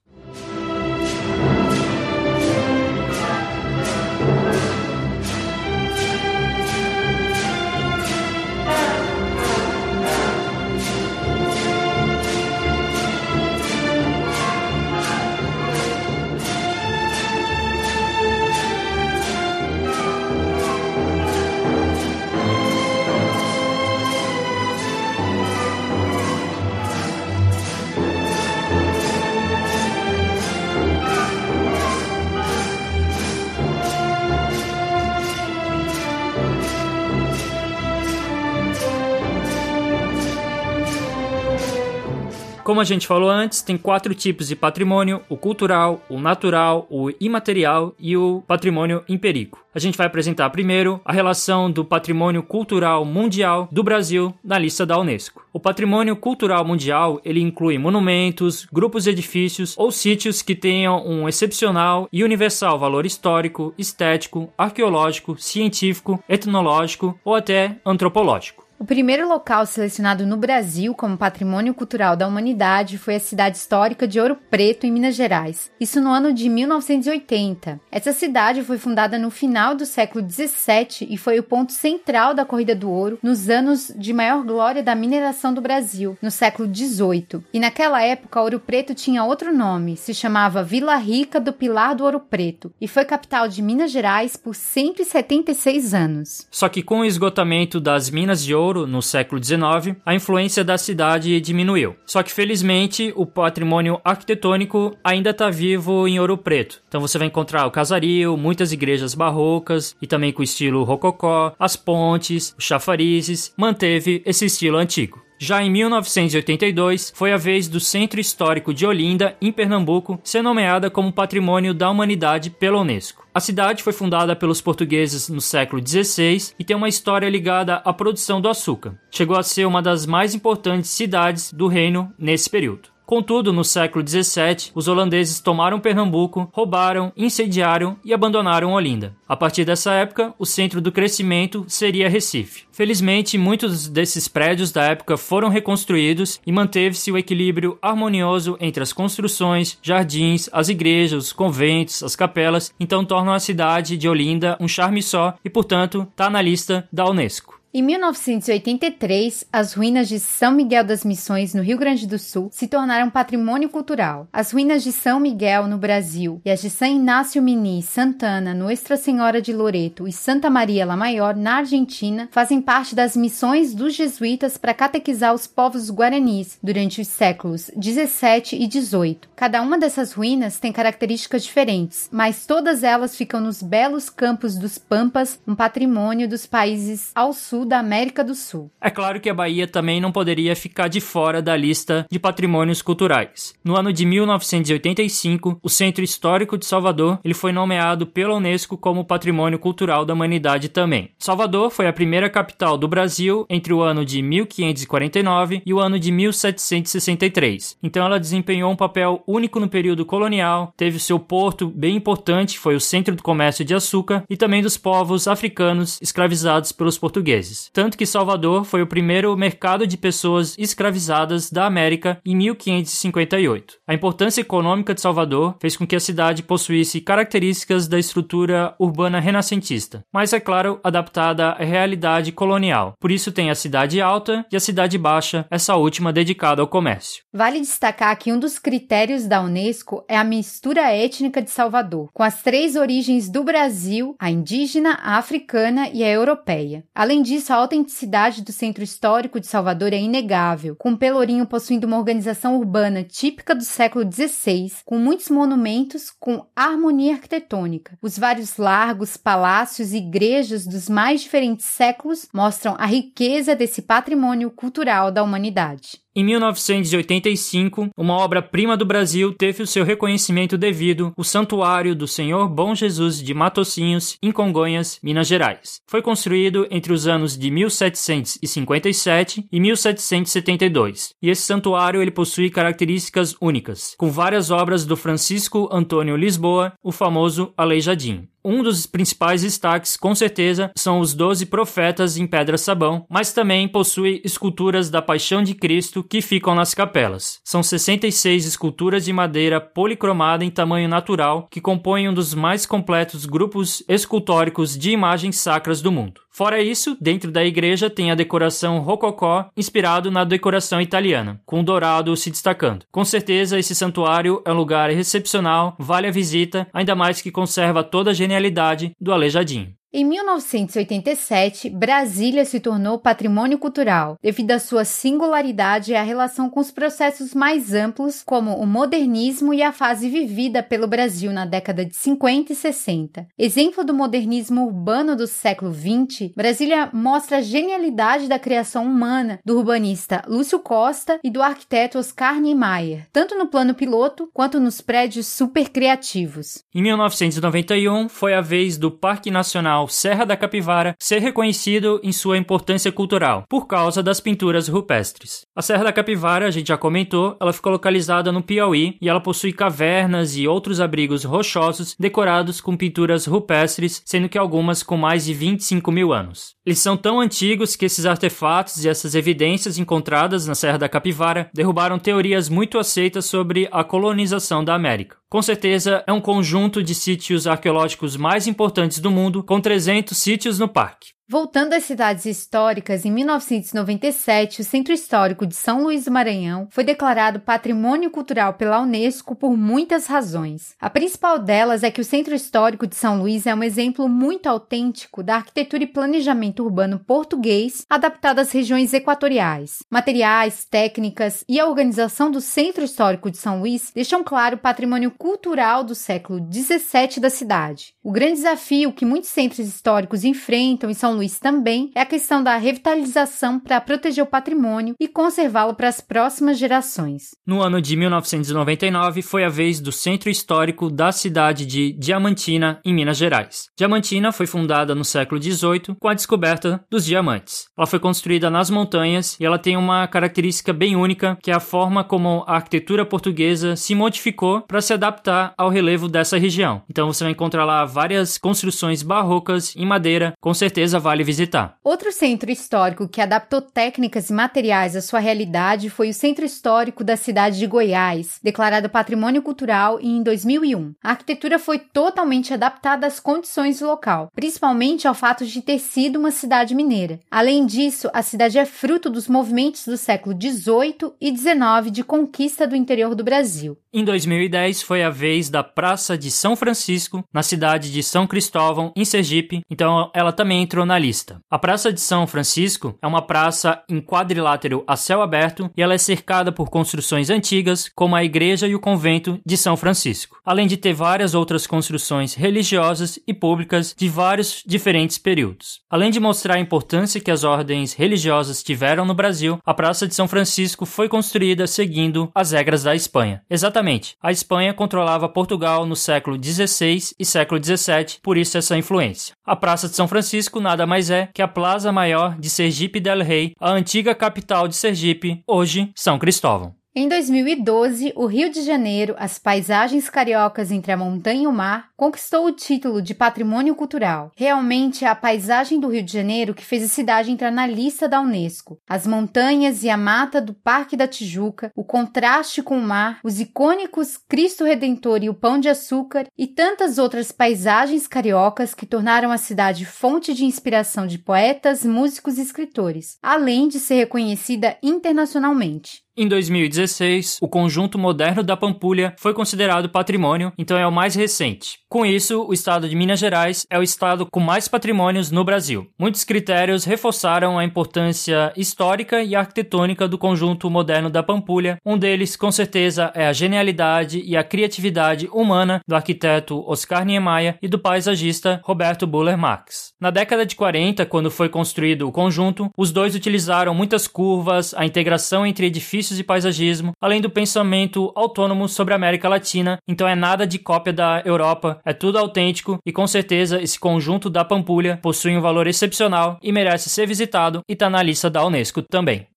Como 42.75 42.81
a 42.81 42.83
gente 42.83 43.07
falou 43.07 43.29
antes, 43.29 43.61
tem 43.61 43.77
quatro 43.77 44.13
tipos 44.13 44.49
de 44.49 44.55
patrimônio: 44.57 45.21
o 45.29 45.37
cultural, 45.37 46.01
o 46.09 46.19
natural, 46.19 46.85
o 46.89 47.09
imaterial 47.21 47.95
e 47.97 48.17
o 48.17 48.43
patrimônio 48.45 49.01
empírico. 49.07 49.63
A 49.73 49.79
gente 49.79 49.97
vai 49.97 50.05
apresentar 50.05 50.49
primeiro 50.49 50.99
a 51.05 51.13
relação 51.13 51.71
do 51.71 51.85
patrimônio 51.85 52.43
cultural 52.43 53.05
mundial 53.05 53.69
do 53.71 53.81
Brasil 53.81 54.33
na 54.43 54.59
lista 54.59 54.85
da 54.85 54.99
Unesco. 54.99 55.45
O 55.53 55.59
patrimônio 55.59 56.17
cultural 56.17 56.65
mundial, 56.65 57.21
ele 57.23 57.39
inclui 57.39 57.77
monumentos, 57.77 58.67
grupos 58.69 59.05
de 59.05 59.11
edifícios 59.11 59.73
ou 59.77 59.89
sítios 59.89 60.41
que 60.41 60.53
tenham 60.53 61.01
um 61.07 61.29
excepcional 61.29 62.09
e 62.11 62.25
universal 62.25 62.77
valor 62.77 63.05
histórico, 63.05 63.73
estético, 63.77 64.49
arqueológico, 64.57 65.37
científico, 65.37 66.21
etnológico 66.27 67.17
ou 67.23 67.35
até 67.35 67.77
antropológico. 67.85 68.64
O 68.77 68.83
primeiro 68.83 69.25
local 69.25 69.65
selecionado 69.65 70.25
no 70.25 70.35
Brasil 70.35 70.93
como 70.93 71.17
patrimônio 71.17 71.73
cultural 71.73 72.17
da 72.17 72.27
humanidade 72.27 72.97
foi 72.97 73.15
a 73.15 73.19
cidade 73.21 73.55
histórica 73.55 74.05
de 74.05 74.19
Ouro 74.19 74.37
Preto, 74.51 74.85
em 74.85 74.91
Minas 74.91 75.15
Gerais. 75.15 75.71
Isso 75.79 76.01
no 76.01 76.11
ano 76.11 76.33
de 76.33 76.49
1980. 76.49 77.79
Essa 77.89 78.11
cidade 78.11 78.63
foi 78.63 78.77
fundada 78.77 79.17
no 79.17 79.31
final 79.31 79.75
do 79.75 79.85
século 79.85 80.21
17 80.21 81.07
e 81.09 81.17
foi 81.17 81.39
o 81.39 81.43
ponto 81.43 81.71
central 81.71 82.33
da 82.33 82.43
corrida 82.43 82.75
do 82.75 82.91
ouro 82.91 83.17
nos 83.23 83.49
anos 83.49 83.93
de 83.95 84.11
maior 84.11 84.43
glória 84.43 84.83
da 84.83 84.93
mineração 84.93 85.53
do 85.53 85.61
Brasil, 85.61 86.17
no 86.21 86.29
século 86.29 86.67
18. 86.67 87.45
E 87.53 87.61
naquela 87.61 88.03
época, 88.03 88.41
Ouro 88.41 88.59
Preto 88.59 88.93
tinha 88.93 89.23
outro 89.23 89.55
nome, 89.55 89.95
se 89.95 90.13
chamava 90.13 90.63
Vila 90.63 90.97
Rica 90.97 91.39
do 91.39 91.53
Pilar 91.53 91.95
do 91.95 92.03
Ouro 92.03 92.19
Preto 92.19 92.73
e 92.79 92.89
foi 92.89 93.05
capital 93.05 93.47
de 93.47 93.61
Minas 93.61 93.89
Gerais 93.89 94.35
por 94.35 94.53
176 94.53 95.93
anos. 95.93 96.45
Só 96.51 96.67
que 96.67 96.83
com 96.83 96.99
o 96.99 97.05
esgotamento 97.05 97.79
das 97.79 98.09
minas 98.09 98.43
de 98.43 98.53
ouro 98.53 98.64
ouro 98.65 98.87
no 98.87 99.01
século 99.01 99.43
XIX, 99.43 99.97
a 100.05 100.15
influência 100.15 100.63
da 100.63 100.77
cidade 100.77 101.39
diminuiu. 101.39 101.95
Só 102.05 102.23
que 102.23 102.31
felizmente 102.31 103.13
o 103.15 103.25
patrimônio 103.25 103.99
arquitetônico 104.03 104.97
ainda 105.03 105.29
está 105.29 105.49
vivo 105.49 106.07
em 106.07 106.19
Ouro 106.19 106.37
Preto. 106.37 106.81
Então 106.87 107.01
você 107.01 107.17
vai 107.17 107.27
encontrar 107.27 107.65
o 107.65 107.71
casario, 107.71 108.35
muitas 108.35 108.71
igrejas 108.71 109.13
barrocas 109.13 109.95
e 110.01 110.07
também 110.07 110.31
com 110.31 110.43
estilo 110.43 110.83
rococó, 110.83 111.53
as 111.59 111.75
pontes, 111.75 112.55
os 112.57 112.63
chafarizes, 112.63 113.53
manteve 113.57 114.21
esse 114.25 114.45
estilo 114.45 114.77
antigo. 114.77 115.23
Já 115.37 115.61
em 115.61 115.69
1982, 115.69 117.11
foi 117.13 117.33
a 117.33 117.37
vez 117.37 117.67
do 117.67 117.79
Centro 117.79 118.21
Histórico 118.21 118.73
de 118.73 118.85
Olinda, 118.85 119.35
em 119.41 119.51
Pernambuco, 119.51 120.19
ser 120.23 120.41
nomeada 120.41 120.89
como 120.89 121.11
Patrimônio 121.11 121.73
da 121.73 121.89
Humanidade 121.89 122.49
pela 122.49 122.79
Unesco. 122.79 123.27
A 123.33 123.39
cidade 123.41 123.83
foi 123.83 123.91
fundada 123.91 124.33
pelos 124.33 124.61
portugueses 124.61 125.27
no 125.27 125.41
século 125.41 125.85
XVI 125.85 126.53
e 126.57 126.63
tem 126.63 126.75
uma 126.75 126.87
história 126.87 127.29
ligada 127.29 127.75
à 127.75 127.91
produção 127.91 128.39
do 128.39 128.47
açúcar. 128.47 128.97
Chegou 129.11 129.35
a 129.35 129.43
ser 129.43 129.65
uma 129.65 129.81
das 129.81 130.05
mais 130.05 130.33
importantes 130.33 130.89
cidades 130.89 131.51
do 131.51 131.67
reino 131.67 132.13
nesse 132.17 132.49
período. 132.49 132.94
Contudo, 133.05 133.53
no 133.53 133.63
século 133.63 134.05
XVII, 134.05 134.71
os 134.73 134.87
holandeses 134.87 135.39
tomaram 135.39 135.79
Pernambuco, 135.79 136.49
roubaram, 136.51 137.13
incendiaram 137.15 137.97
e 138.03 138.13
abandonaram 138.13 138.73
Olinda. 138.73 139.15
A 139.29 139.35
partir 139.35 139.63
dessa 139.63 139.93
época, 139.93 140.33
o 140.39 140.45
centro 140.45 140.81
do 140.81 140.91
crescimento 140.91 141.65
seria 141.67 142.09
Recife. 142.09 142.63
Felizmente, 142.71 143.37
muitos 143.37 143.87
desses 143.87 144.27
prédios 144.27 144.71
da 144.71 144.83
época 144.83 145.17
foram 145.17 145.49
reconstruídos 145.49 146.41
e 146.45 146.51
manteve-se 146.51 147.11
o 147.11 147.17
equilíbrio 147.17 147.77
harmonioso 147.81 148.57
entre 148.59 148.81
as 148.81 148.91
construções, 148.91 149.77
jardins, 149.81 150.49
as 150.51 150.69
igrejas, 150.69 151.25
os 151.25 151.33
conventos, 151.33 152.01
as 152.01 152.15
capelas, 152.15 152.73
então 152.79 153.05
tornam 153.05 153.33
a 153.33 153.39
cidade 153.39 153.97
de 153.97 154.09
Olinda 154.09 154.57
um 154.59 154.67
charme 154.67 155.03
só 155.03 155.35
e, 155.45 155.49
portanto, 155.49 156.07
está 156.11 156.29
na 156.29 156.41
lista 156.41 156.87
da 156.91 157.05
Unesco. 157.05 157.55
Em 157.77 157.81
1983, 157.81 159.47
as 159.51 159.73
ruínas 159.73 160.07
de 160.07 160.17
São 160.17 160.53
Miguel 160.53 160.85
das 160.85 161.03
Missões, 161.03 161.53
no 161.53 161.61
Rio 161.61 161.77
Grande 161.77 162.07
do 162.07 162.17
Sul, 162.17 162.47
se 162.49 162.69
tornaram 162.69 163.09
patrimônio 163.09 163.67
cultural. 163.67 164.29
As 164.31 164.53
ruínas 164.53 164.81
de 164.81 164.93
São 164.93 165.19
Miguel, 165.19 165.67
no 165.67 165.77
Brasil, 165.77 166.39
e 166.45 166.49
as 166.49 166.61
de 166.61 166.69
São 166.69 166.87
Inácio 166.87 167.41
Mini, 167.41 167.83
Santana, 167.83 168.53
Nuestra 168.53 168.95
Senhora 168.95 169.41
de 169.41 169.51
Loreto 169.51 170.07
e 170.07 170.13
Santa 170.13 170.49
Maria 170.49 170.85
La 170.85 170.95
Maior, 170.95 171.35
na 171.35 171.57
Argentina, 171.57 172.29
fazem 172.31 172.61
parte 172.61 172.95
das 172.95 173.13
missões 173.13 173.73
dos 173.75 173.93
jesuítas 173.93 174.57
para 174.57 174.73
catequizar 174.73 175.33
os 175.33 175.45
povos 175.45 175.91
guaranis 175.91 176.57
durante 176.63 177.01
os 177.01 177.09
séculos 177.09 177.69
17 177.75 178.55
e 178.55 178.67
18. 178.67 179.27
Cada 179.35 179.61
uma 179.61 179.77
dessas 179.77 180.13
ruínas 180.13 180.59
tem 180.59 180.71
características 180.71 181.43
diferentes, 181.43 182.07
mas 182.09 182.45
todas 182.45 182.83
elas 182.83 183.17
ficam 183.17 183.41
nos 183.41 183.61
belos 183.61 184.09
campos 184.09 184.55
dos 184.55 184.77
Pampas, 184.77 185.37
um 185.45 185.53
patrimônio 185.53 186.25
dos 186.25 186.45
países 186.45 187.11
ao 187.13 187.33
sul 187.33 187.64
da 187.65 187.79
América 187.79 188.23
do 188.23 188.35
Sul. 188.35 188.71
É 188.79 188.89
claro 188.89 189.19
que 189.19 189.29
a 189.29 189.33
Bahia 189.33 189.67
também 189.67 189.99
não 189.99 190.11
poderia 190.11 190.55
ficar 190.55 190.87
de 190.87 191.01
fora 191.01 191.41
da 191.41 191.55
lista 191.55 192.05
de 192.09 192.19
patrimônios 192.19 192.81
culturais. 192.81 193.53
No 193.63 193.75
ano 193.75 193.91
de 193.91 194.05
1985, 194.05 195.59
o 195.61 195.69
Centro 195.69 196.03
Histórico 196.03 196.57
de 196.57 196.65
Salvador 196.65 197.19
ele 197.23 197.33
foi 197.33 197.51
nomeado 197.51 198.05
pela 198.05 198.35
Unesco 198.35 198.77
como 198.77 199.05
Patrimônio 199.05 199.59
Cultural 199.59 200.05
da 200.05 200.13
Humanidade 200.13 200.69
também. 200.69 201.11
Salvador 201.17 201.69
foi 201.69 201.87
a 201.87 201.93
primeira 201.93 202.29
capital 202.29 202.77
do 202.77 202.87
Brasil 202.87 203.45
entre 203.49 203.73
o 203.73 203.81
ano 203.81 204.05
de 204.05 204.21
1549 204.21 205.61
e 205.65 205.73
o 205.73 205.79
ano 205.79 205.99
de 205.99 206.11
1763. 206.11 207.77
Então 207.81 208.05
ela 208.05 208.19
desempenhou 208.19 208.71
um 208.71 208.75
papel 208.75 209.23
único 209.27 209.59
no 209.59 209.69
período 209.69 210.05
colonial, 210.05 210.73
teve 210.77 210.99
seu 210.99 211.19
porto 211.19 211.67
bem 211.67 211.95
importante, 211.95 212.59
foi 212.59 212.75
o 212.75 212.79
centro 212.79 213.15
do 213.15 213.23
comércio 213.23 213.65
de 213.65 213.73
açúcar 213.73 214.23
e 214.29 214.37
também 214.37 214.61
dos 214.61 214.77
povos 214.77 215.27
africanos 215.27 215.99
escravizados 216.01 216.71
pelos 216.71 216.97
portugueses 216.97 217.44
tanto 217.73 217.97
que 217.97 218.05
Salvador 218.05 218.63
foi 218.63 218.81
o 218.81 218.87
primeiro 218.87 219.35
mercado 219.35 219.85
de 219.85 219.97
pessoas 219.97 220.55
escravizadas 220.57 221.49
da 221.49 221.65
América 221.65 222.19
em 222.25 222.35
1558. 222.35 223.77
A 223.87 223.93
importância 223.93 224.41
econômica 224.41 224.93
de 224.93 225.01
Salvador 225.01 225.55
fez 225.59 225.75
com 225.75 225.85
que 225.85 225.95
a 225.95 225.99
cidade 225.99 226.43
possuísse 226.43 227.01
características 227.01 227.87
da 227.87 227.99
estrutura 227.99 228.75
urbana 228.79 229.19
renascentista, 229.19 230.03
mas 230.11 230.33
é 230.33 230.39
claro, 230.39 230.79
adaptada 230.83 231.49
à 231.49 231.63
realidade 231.63 232.31
colonial. 232.31 232.93
Por 232.99 233.11
isso 233.11 233.31
tem 233.31 233.49
a 233.49 233.55
cidade 233.55 234.01
alta 234.01 234.45
e 234.51 234.55
a 234.55 234.59
cidade 234.59 234.97
baixa, 234.97 235.45
essa 235.49 235.75
última 235.75 236.13
dedicada 236.13 236.61
ao 236.61 236.67
comércio. 236.67 237.23
Vale 237.33 237.59
destacar 237.59 238.17
que 238.17 238.31
um 238.31 238.39
dos 238.39 238.57
critérios 238.57 239.27
da 239.27 239.41
Unesco 239.41 240.03
é 240.07 240.17
a 240.17 240.23
mistura 240.23 240.91
étnica 240.91 241.41
de 241.41 241.49
Salvador, 241.49 242.09
com 242.13 242.23
as 242.23 242.41
três 242.41 242.75
origens 242.75 243.29
do 243.29 243.43
Brasil, 243.43 244.15
a 244.19 244.29
indígena, 244.29 244.99
a 245.01 245.17
africana 245.17 245.89
e 245.89 246.03
a 246.03 246.09
europeia. 246.09 246.83
Além 246.93 247.21
disso, 247.21 247.34
disso, 247.35 247.51
a 247.51 247.57
autenticidade 247.57 248.41
do 248.41 248.53
centro 248.53 248.81
histórico 248.81 249.41
de 249.41 249.47
Salvador 249.47 249.91
é 249.91 249.99
inegável, 249.99 250.73
com 250.75 250.95
Pelourinho 250.95 251.45
possuindo 251.45 251.85
uma 251.85 251.97
organização 251.97 252.57
urbana 252.57 253.03
típica 253.03 253.53
do 253.53 253.63
século 253.63 254.09
XVI, 254.09 254.71
com 254.85 254.97
muitos 254.97 255.29
monumentos 255.29 256.09
com 256.17 256.47
harmonia 256.55 257.13
arquitetônica. 257.13 257.97
Os 258.01 258.17
vários 258.17 258.55
largos, 258.55 259.17
palácios 259.17 259.91
e 259.91 259.97
igrejas 259.97 260.65
dos 260.65 260.87
mais 260.87 261.21
diferentes 261.21 261.65
séculos 261.65 262.27
mostram 262.33 262.75
a 262.79 262.85
riqueza 262.85 263.53
desse 263.53 263.81
patrimônio 263.81 264.49
cultural 264.49 265.11
da 265.11 265.21
humanidade. 265.21 266.04
Em 266.17 266.23
1985, 266.23 267.89
uma 267.97 268.13
obra-prima 268.13 268.77
do 268.77 268.85
Brasil 268.85 269.33
teve 269.33 269.61
o 269.61 269.67
seu 269.67 269.83
reconhecimento 269.83 270.57
devido, 270.57 271.11
o 271.17 271.25
Santuário 271.25 271.93
do 271.93 272.07
Senhor 272.07 272.47
Bom 272.47 272.73
Jesus 272.73 273.21
de 273.21 273.33
Matocinhos, 273.33 274.17
em 274.23 274.31
Congonhas, 274.31 274.97
Minas 275.03 275.27
Gerais. 275.27 275.81
Foi 275.85 276.01
construído 276.01 276.65
entre 276.71 276.93
os 276.93 277.05
anos 277.05 277.37
de 277.37 277.51
1757 277.51 279.45
e 279.51 279.59
1772, 279.59 281.09
e 281.21 281.29
esse 281.29 281.41
santuário 281.41 282.01
ele 282.01 282.11
possui 282.11 282.49
características 282.49 283.35
únicas, 283.41 283.93
com 283.97 284.09
várias 284.09 284.51
obras 284.51 284.85
do 284.85 284.95
Francisco 284.95 285.67
Antônio 285.69 286.15
Lisboa, 286.15 286.71
o 286.81 286.93
famoso 286.93 287.53
Aleijadinho. 287.57 288.25
Um 288.47 288.61
dos 288.61 288.85
principais 288.85 289.41
destaques, 289.41 289.97
com 289.97 290.13
certeza, 290.13 290.69
são 290.77 290.99
os 290.99 291.15
doze 291.15 291.47
profetas 291.47 292.15
em 292.15 292.27
pedra-sabão, 292.27 293.03
mas 293.09 293.33
também 293.33 293.67
possui 293.67 294.21
esculturas 294.23 294.87
da 294.87 295.01
Paixão 295.01 295.41
de 295.41 295.55
Cristo 295.55 296.03
que 296.03 296.21
ficam 296.21 296.53
nas 296.53 296.75
capelas. 296.75 297.39
São 297.43 297.63
66 297.63 298.45
esculturas 298.45 299.05
de 299.05 299.11
madeira 299.11 299.59
policromada 299.59 300.45
em 300.45 300.51
tamanho 300.51 300.87
natural 300.87 301.47
que 301.49 301.59
compõem 301.59 302.07
um 302.07 302.13
dos 302.13 302.35
mais 302.35 302.67
completos 302.67 303.25
grupos 303.25 303.83
escultóricos 303.89 304.77
de 304.77 304.91
imagens 304.91 305.39
sacras 305.39 305.81
do 305.81 305.91
mundo. 305.91 306.24
Fora 306.35 306.61
isso, 306.61 306.97
dentro 306.99 307.31
da 307.31 307.45
igreja 307.45 307.89
tem 307.89 308.11
a 308.11 308.15
decoração 308.15 308.79
rococó, 308.79 309.49
inspirado 309.55 310.11
na 310.11 310.25
decoração 310.25 310.81
italiana, 310.81 311.39
com 311.45 311.61
o 311.61 311.63
dourado 311.63 312.13
se 312.17 312.29
destacando. 312.29 312.85
Com 312.91 313.05
certeza, 313.05 313.57
esse 313.57 313.73
santuário 313.73 314.41
é 314.43 314.51
um 314.51 314.57
lugar 314.57 314.89
excepcional, 314.89 315.77
vale 315.79 316.07
a 316.07 316.11
visita, 316.11 316.67
ainda 316.73 316.93
mais 316.93 317.21
que 317.21 317.31
conserva 317.31 317.85
toda 317.85 318.11
a 318.11 318.13
genialidade 318.13 318.91
do 318.99 319.13
Aleijadinho. 319.13 319.73
Em 319.97 320.03
1987, 320.03 321.69
Brasília 321.69 322.43
se 322.43 322.59
tornou 322.59 322.99
patrimônio 322.99 323.57
cultural, 323.57 324.17
devido 324.21 324.51
à 324.51 324.59
sua 324.59 324.83
singularidade 324.83 325.93
e 325.93 325.95
à 325.95 326.03
relação 326.03 326.49
com 326.49 326.59
os 326.59 326.69
processos 326.69 327.33
mais 327.33 327.73
amplos, 327.73 328.21
como 328.21 328.57
o 328.57 328.67
modernismo 328.67 329.53
e 329.53 329.63
a 329.63 329.71
fase 329.71 330.09
vivida 330.09 330.61
pelo 330.61 330.85
Brasil 330.85 331.31
na 331.31 331.45
década 331.45 331.85
de 331.85 331.95
50 331.95 332.51
e 332.51 332.55
60. 332.57 333.25
Exemplo 333.39 333.85
do 333.85 333.93
modernismo 333.93 334.65
urbano 334.65 335.15
do 335.15 335.27
século 335.27 335.73
XX, 335.73 336.33
Brasília 336.35 336.89
mostra 336.91 337.37
a 337.37 337.41
genialidade 337.41 338.27
da 338.27 338.37
criação 338.37 338.85
humana 338.85 339.39
do 339.45 339.57
urbanista 339.57 340.25
Lúcio 340.27 340.59
Costa 340.59 341.21
e 341.23 341.31
do 341.31 341.41
arquiteto 341.41 341.97
Oscar 341.97 342.41
Niemeyer, 342.41 343.07
tanto 343.13 343.37
no 343.37 343.47
plano 343.47 343.73
piloto 343.73 344.29
quanto 344.33 344.59
nos 344.59 344.81
prédios 344.81 345.27
super 345.27 345.69
criativos. 345.69 346.65
Em 346.75 346.81
1991, 346.81 348.09
foi 348.09 348.33
a 348.33 348.41
vez 348.41 348.77
do 348.77 348.91
Parque 348.91 349.31
Nacional 349.31 349.84
Serra 349.87 350.25
da 350.25 350.37
Capivara 350.37 350.95
ser 350.99 351.19
reconhecido 351.19 351.99
em 352.03 352.11
sua 352.11 352.37
importância 352.37 352.91
cultural, 352.91 353.45
por 353.49 353.67
causa 353.67 354.01
das 354.01 354.19
pinturas 354.19 354.67
rupestres. 354.67 355.45
A 355.55 355.61
Serra 355.61 355.85
da 355.85 355.93
Capivara, 355.93 356.47
a 356.47 356.51
gente 356.51 356.67
já 356.67 356.77
comentou, 356.77 357.37
ela 357.39 357.53
ficou 357.53 357.71
localizada 357.71 358.31
no 358.31 358.43
Piauí 358.43 358.97
e 359.01 359.09
ela 359.09 359.21
possui 359.21 359.53
cavernas 359.53 360.35
e 360.35 360.47
outros 360.47 360.79
abrigos 360.81 361.23
rochosos 361.23 361.95
decorados 361.99 362.61
com 362.61 362.77
pinturas 362.77 363.25
rupestres, 363.25 364.01
sendo 364.05 364.29
que 364.29 364.37
algumas 364.37 364.83
com 364.83 364.97
mais 364.97 365.25
de 365.25 365.33
25 365.33 365.91
mil 365.91 366.13
anos. 366.13 366.55
Eles 366.65 366.79
são 366.79 366.97
tão 366.97 367.19
antigos 367.19 367.75
que 367.75 367.85
esses 367.85 368.05
artefatos 368.05 368.83
e 368.83 368.89
essas 368.89 369.15
evidências 369.15 369.77
encontradas 369.77 370.47
na 370.47 370.55
Serra 370.55 370.79
da 370.79 370.89
Capivara 370.89 371.49
derrubaram 371.53 371.99
teorias 371.99 372.49
muito 372.49 372.79
aceitas 372.79 373.25
sobre 373.25 373.67
a 373.71 373.83
colonização 373.83 374.63
da 374.63 374.73
América. 374.73 375.17
Com 375.35 375.41
certeza 375.41 376.01
é 376.07 376.13
um 376.13 376.21
conjunto 376.21 376.81
de 376.81 376.95
sítios 376.95 377.45
arqueológicos 377.45 378.15
mais 378.15 378.47
importantes 378.47 378.99
do 378.99 379.11
mundo, 379.11 379.43
com 379.43 379.59
300 379.59 380.17
sítios 380.17 380.59
no 380.59 380.69
parque. 380.69 381.14
Voltando 381.27 381.73
às 381.73 381.83
cidades 381.85 382.27
históricas, 382.27 383.03
em 383.03 383.09
1997, 383.09 384.61
o 384.61 384.63
Centro 384.63 384.93
Histórico 384.93 385.47
de 385.47 385.55
São 385.55 385.81
Luís 385.81 386.05
do 386.05 386.11
Maranhão 386.11 386.67
foi 386.69 386.83
declarado 386.83 387.39
Patrimônio 387.39 388.11
Cultural 388.11 388.53
pela 388.53 388.79
Unesco 388.79 389.35
por 389.35 389.57
muitas 389.57 390.05
razões. 390.05 390.75
A 390.79 390.87
principal 390.87 391.39
delas 391.39 391.81
é 391.81 391.89
que 391.89 391.99
o 391.99 392.03
Centro 392.03 392.35
Histórico 392.35 392.85
de 392.85 392.95
São 392.95 393.17
Luís 393.17 393.47
é 393.47 393.55
um 393.55 393.63
exemplo 393.63 394.07
muito 394.07 394.45
autêntico 394.45 395.23
da 395.23 395.37
arquitetura 395.37 395.83
e 395.83 395.87
planejamento 395.87 396.63
urbano 396.63 396.99
português 396.99 397.83
adaptado 397.89 398.37
às 398.37 398.51
regiões 398.51 398.93
equatoriais. 398.93 399.79
Materiais, 399.89 400.67
técnicas 400.69 401.43
e 401.49 401.59
a 401.59 401.65
organização 401.65 402.29
do 402.29 402.39
Centro 402.39 402.83
Histórico 402.83 403.31
de 403.31 403.37
São 403.37 403.61
Luís 403.61 403.91
deixam 403.95 404.23
claro 404.23 404.57
o 404.57 404.59
patrimônio 404.59 405.09
cultural 405.09 405.83
do 405.83 405.95
século 405.95 406.39
XVII 406.53 407.19
da 407.19 407.31
cidade. 407.31 407.95
O 408.03 408.11
grande 408.11 408.35
desafio 408.35 408.93
que 408.93 409.05
muitos 409.05 409.31
centros 409.31 409.67
históricos 409.67 410.23
enfrentam 410.23 410.87
em 410.87 410.93
São 410.93 411.14
São 411.15 411.19
Luís 411.19 411.39
também 411.39 411.91
é 411.95 412.01
a 412.01 412.05
questão 412.05 412.43
da 412.43 412.57
revitalização 412.57 413.57
para 413.57 413.79
proteger 413.79 414.21
o 414.21 414.27
patrimônio 414.27 414.95
e 414.99 415.07
conservá-lo 415.07 415.73
para 415.73 415.87
as 415.87 416.01
próximas 416.01 416.57
gerações. 416.57 417.29
No 417.47 417.61
ano 417.61 417.81
de 417.81 417.95
1999 417.95 419.21
foi 419.21 419.45
a 419.45 419.49
vez 419.49 419.79
do 419.79 419.93
centro 419.93 420.29
histórico 420.29 420.89
da 420.89 421.13
cidade 421.13 421.65
de 421.65 421.93
Diamantina, 421.93 422.81
em 422.83 422.93
Minas 422.93 423.15
Gerais. 423.15 423.69
Diamantina 423.77 424.33
foi 424.33 424.45
fundada 424.45 424.93
no 424.93 425.05
século 425.05 425.41
XVIII 425.41 425.95
com 425.97 426.09
a 426.09 426.13
descoberta 426.13 426.83
dos 426.89 427.05
diamantes. 427.05 427.67
Ela 427.77 427.87
foi 427.87 427.99
construída 427.99 428.49
nas 428.49 428.69
montanhas 428.69 429.37
e 429.39 429.45
ela 429.45 429.57
tem 429.57 429.77
uma 429.77 430.05
característica 430.07 430.73
bem 430.73 430.97
única, 430.97 431.37
que 431.41 431.51
é 431.51 431.55
a 431.55 431.61
forma 431.61 432.03
como 432.03 432.43
a 432.45 432.55
arquitetura 432.55 433.05
portuguesa 433.05 433.77
se 433.77 433.95
modificou 433.95 434.61
para 434.61 434.81
se 434.81 434.93
adaptar 434.93 435.53
ao 435.57 435.69
relevo 435.69 436.09
dessa 436.09 436.37
região. 436.37 436.81
Então 436.89 437.07
você 437.07 437.23
vai 437.23 437.31
encontrar 437.31 437.63
lá 437.63 437.85
várias 437.85 438.37
construções 438.37 439.01
barrocas 439.01 439.73
em 439.77 439.85
madeira, 439.85 440.33
com 440.41 440.53
certeza 440.53 441.04
vale 441.05 441.23
visitar. 441.23 441.77
Outro 441.83 442.11
centro 442.11 442.49
histórico 442.51 443.07
que 443.07 443.21
adaptou 443.21 443.61
técnicas 443.61 444.31
e 444.31 444.33
materiais 444.33 444.95
à 444.95 445.01
sua 445.01 445.19
realidade 445.19 445.87
foi 445.87 446.09
o 446.09 446.13
Centro 446.13 446.43
Histórico 446.43 447.03
da 447.03 447.15
cidade 447.15 447.59
de 447.59 447.67
Goiás, 447.67 448.39
declarado 448.41 448.89
Patrimônio 448.89 449.43
Cultural 449.43 449.99
em 450.01 450.23
2001. 450.23 450.95
A 451.03 451.11
arquitetura 451.11 451.59
foi 451.59 451.77
totalmente 451.77 452.51
adaptada 452.55 453.05
às 453.05 453.19
condições 453.19 453.79
do 453.79 453.85
local, 453.85 454.31
principalmente 454.33 455.07
ao 455.07 455.13
fato 455.13 455.45
de 455.45 455.61
ter 455.61 455.77
sido 455.77 456.17
uma 456.17 456.31
cidade 456.31 456.73
mineira. 456.73 457.19
Além 457.29 457.67
disso, 457.67 458.09
a 458.11 458.23
cidade 458.23 458.57
é 458.57 458.65
fruto 458.65 459.07
dos 459.07 459.27
movimentos 459.27 459.85
do 459.85 459.97
século 459.97 460.35
XVIII 460.35 461.13
e 461.21 461.29
XIX 461.37 461.91
de 461.91 462.03
conquista 462.03 462.65
do 462.65 462.75
interior 462.75 463.13
do 463.13 463.23
Brasil. 463.23 463.77
Em 463.93 464.03
2010 464.03 464.81
foi 464.81 465.03
a 465.03 465.11
vez 465.11 465.51
da 465.51 465.63
Praça 465.63 466.17
de 466.17 466.31
São 466.31 466.55
Francisco, 466.55 467.23
na 467.31 467.43
cidade 467.43 467.91
de 467.91 468.01
São 468.01 468.25
Cristóvão, 468.25 468.91
em 468.95 469.05
Sergipe, 469.05 469.61
então 469.69 470.09
ela 470.15 470.33
também 470.33 470.63
entrou 470.63 470.83
na 470.85 470.94
lista. 470.97 471.39
A 471.49 471.59
Praça 471.59 471.91
de 471.91 472.01
São 472.01 472.25
Francisco 472.25 472.97
é 473.01 473.07
uma 473.07 473.21
praça 473.21 473.83
em 473.89 474.01
quadrilátero 474.01 474.83
a 474.87 474.95
céu 474.95 475.21
aberto 475.21 475.69
e 475.75 475.81
ela 475.81 475.93
é 475.93 475.97
cercada 475.97 476.51
por 476.51 476.69
construções 476.69 477.29
antigas, 477.29 477.89
como 477.95 478.15
a 478.15 478.23
igreja 478.23 478.67
e 478.67 478.75
o 478.75 478.79
convento 478.79 479.39
de 479.45 479.57
São 479.57 479.77
Francisco, 479.77 480.37
além 480.45 480.67
de 480.67 480.77
ter 480.77 480.93
várias 480.93 481.33
outras 481.33 481.67
construções 481.67 482.33
religiosas 482.33 483.19
e 483.27 483.33
públicas 483.33 483.93
de 483.97 484.09
vários 484.09 484.63
diferentes 484.65 485.17
períodos. 485.17 485.81
Além 485.89 486.11
de 486.11 486.19
mostrar 486.19 486.55
a 486.55 486.59
importância 486.59 487.21
que 487.21 487.31
as 487.31 487.43
ordens 487.43 487.93
religiosas 487.93 488.63
tiveram 488.63 489.05
no 489.05 489.13
Brasil, 489.13 489.59
a 489.65 489.73
Praça 489.73 490.07
de 490.07 490.15
São 490.15 490.27
Francisco 490.27 490.85
foi 490.85 491.07
construída 491.07 491.67
seguindo 491.67 492.29
as 492.33 492.51
regras 492.51 492.83
da 492.83 492.95
Espanha. 492.95 493.41
Exatamente 493.49 493.75
Exatamente. 493.75 494.15
A 494.21 494.31
Espanha 494.31 494.73
controlava 494.73 495.27
Portugal 495.27 495.85
no 495.85 495.95
século 495.95 496.41
XVI 496.41 497.13
e 497.19 497.25
século 497.25 497.61
XVII, 497.63 498.19
por 498.23 498.37
isso 498.37 498.57
essa 498.57 498.77
influência. 498.77 499.35
A 499.45 499.55
Praça 499.55 499.89
de 499.89 499.95
São 499.95 500.07
Francisco 500.07 500.59
nada 500.59 500.84
mais 500.85 501.09
é 501.09 501.29
que 501.33 501.41
a 501.41 501.47
Plaza 501.47 501.91
Maior 501.91 502.37
de 502.37 502.49
Sergipe 502.49 502.99
del 502.99 503.21
Rei, 503.21 503.53
a 503.59 503.71
antiga 503.71 504.13
capital 504.15 504.67
de 504.67 504.75
Sergipe, 504.75 505.43
hoje 505.47 505.91
São 505.95 506.19
Cristóvão. 506.19 506.75
Em 506.97 507.09
2012, 507.09 508.13
o 508.15 508.25
Rio 508.25 508.49
de 508.49 508.61
Janeiro, 508.61 509.15
as 509.17 509.37
paisagens 509.37 510.09
cariocas 510.09 510.71
entre 510.71 510.93
a 510.93 510.97
montanha 510.97 511.43
e 511.43 511.47
o 511.47 511.51
mar, 511.51 511.89
conquistou 511.97 512.45
o 512.45 512.53
título 512.53 513.01
de 513.01 513.13
Patrimônio 513.13 513.75
Cultural. 513.75 514.31
Realmente 514.33 515.03
é 515.03 515.09
a 515.09 515.13
paisagem 515.13 515.77
do 515.77 515.89
Rio 515.89 516.01
de 516.01 516.13
Janeiro 516.13 516.53
que 516.53 516.63
fez 516.63 516.85
a 516.85 516.87
cidade 516.87 517.29
entrar 517.29 517.51
na 517.51 517.67
lista 517.67 518.07
da 518.07 518.21
Unesco. 518.21 518.79
As 518.87 519.05
montanhas 519.05 519.83
e 519.83 519.89
a 519.89 519.97
mata 519.97 520.39
do 520.39 520.53
Parque 520.53 520.95
da 520.95 521.05
Tijuca, 521.05 521.69
o 521.75 521.83
contraste 521.83 522.63
com 522.63 522.77
o 522.77 522.81
mar, 522.81 523.19
os 523.25 523.41
icônicos 523.41 524.15
Cristo 524.15 524.63
Redentor 524.63 525.21
e 525.21 525.29
o 525.29 525.33
Pão 525.33 525.59
de 525.59 525.67
Açúcar 525.67 526.27
e 526.37 526.47
tantas 526.47 526.97
outras 526.97 527.29
paisagens 527.29 528.07
cariocas 528.07 528.73
que 528.73 528.85
tornaram 528.85 529.33
a 529.33 529.37
cidade 529.37 529.85
fonte 529.85 530.33
de 530.33 530.45
inspiração 530.45 531.05
de 531.05 531.19
poetas, 531.19 531.83
músicos 531.83 532.37
e 532.37 532.41
escritores, 532.41 533.17
além 533.21 533.67
de 533.67 533.81
ser 533.81 533.95
reconhecida 533.95 534.77
internacionalmente. 534.81 536.04
Em 536.17 536.29
2016, 536.29 537.39
o 537.41 537.47
conjunto 537.49 537.99
moderno 537.99 538.41
da 538.41 538.55
Pampulha 538.55 539.13
foi 539.19 539.33
considerado 539.33 539.89
patrimônio, 539.89 540.53
então 540.57 540.77
é 540.77 540.87
o 540.87 540.91
mais 540.91 541.13
recente. 541.13 541.79
Com 541.89 542.05
isso, 542.05 542.41
o 542.47 542.53
estado 542.53 542.87
de 542.87 542.95
Minas 542.95 543.19
Gerais 543.19 543.65
é 543.69 543.77
o 543.77 543.83
estado 543.83 544.25
com 544.31 544.39
mais 544.39 544.65
patrimônios 544.65 545.29
no 545.29 545.43
Brasil. 545.43 545.87
Muitos 545.99 546.23
critérios 546.23 546.85
reforçaram 546.85 547.59
a 547.59 547.65
importância 547.65 548.53
histórica 548.55 549.21
e 549.21 549.35
arquitetônica 549.35 550.07
do 550.07 550.17
conjunto 550.17 550.69
moderno 550.69 551.09
da 551.09 551.21
Pampulha. 551.21 551.79
Um 551.85 551.97
deles, 551.97 552.37
com 552.37 552.49
certeza, 552.49 553.11
é 553.13 553.27
a 553.27 553.33
genialidade 553.33 554.21
e 554.25 554.37
a 554.37 554.43
criatividade 554.43 555.27
humana 555.33 555.81
do 555.85 555.95
arquiteto 555.95 556.63
Oscar 556.65 557.03
Niemeyer 557.03 557.57
e 557.61 557.67
do 557.67 557.77
paisagista 557.77 558.61
Roberto 558.63 559.05
Buller 559.05 559.37
Marx. 559.37 559.91
Na 559.99 560.11
década 560.11 560.45
de 560.45 560.55
40, 560.55 561.05
quando 561.07 561.29
foi 561.29 561.49
construído 561.49 562.07
o 562.07 562.11
conjunto, 562.11 562.69
os 562.77 562.89
dois 562.89 563.15
utilizaram 563.15 563.75
muitas 563.75 564.07
curvas, 564.07 564.73
a 564.73 564.85
integração 564.85 565.45
entre 565.45 565.65
edifícios 565.65 566.04
e 566.11 566.23
paisagismo, 566.23 566.93
além 567.01 567.21
do 567.21 567.29
pensamento 567.29 568.11
autônomo 568.15 568.67
sobre 568.67 568.93
a 568.93 568.97
América 568.97 569.29
Latina. 569.29 569.77
Então 569.87 570.07
é 570.07 570.15
nada 570.15 570.45
de 570.45 570.59
cópia 570.59 570.93
da 570.93 571.21
Europa, 571.25 571.79
é 571.85 571.93
tudo 571.93 572.17
autêntico 572.17 572.79
e 572.85 572.91
com 572.91 573.07
certeza 573.07 573.61
esse 573.61 573.79
conjunto 573.79 574.29
da 574.29 574.45
Pampulha 574.45 574.99
possui 575.01 575.35
um 575.35 575.41
valor 575.41 575.67
excepcional 575.67 576.37
e 576.41 576.51
merece 576.51 576.89
ser 576.89 577.07
visitado 577.07 577.61
e 577.67 577.73
está 577.73 577.89
na 577.89 578.01
lista 578.01 578.29
da 578.29 578.45
Unesco 578.45 578.81
também. 578.81 579.27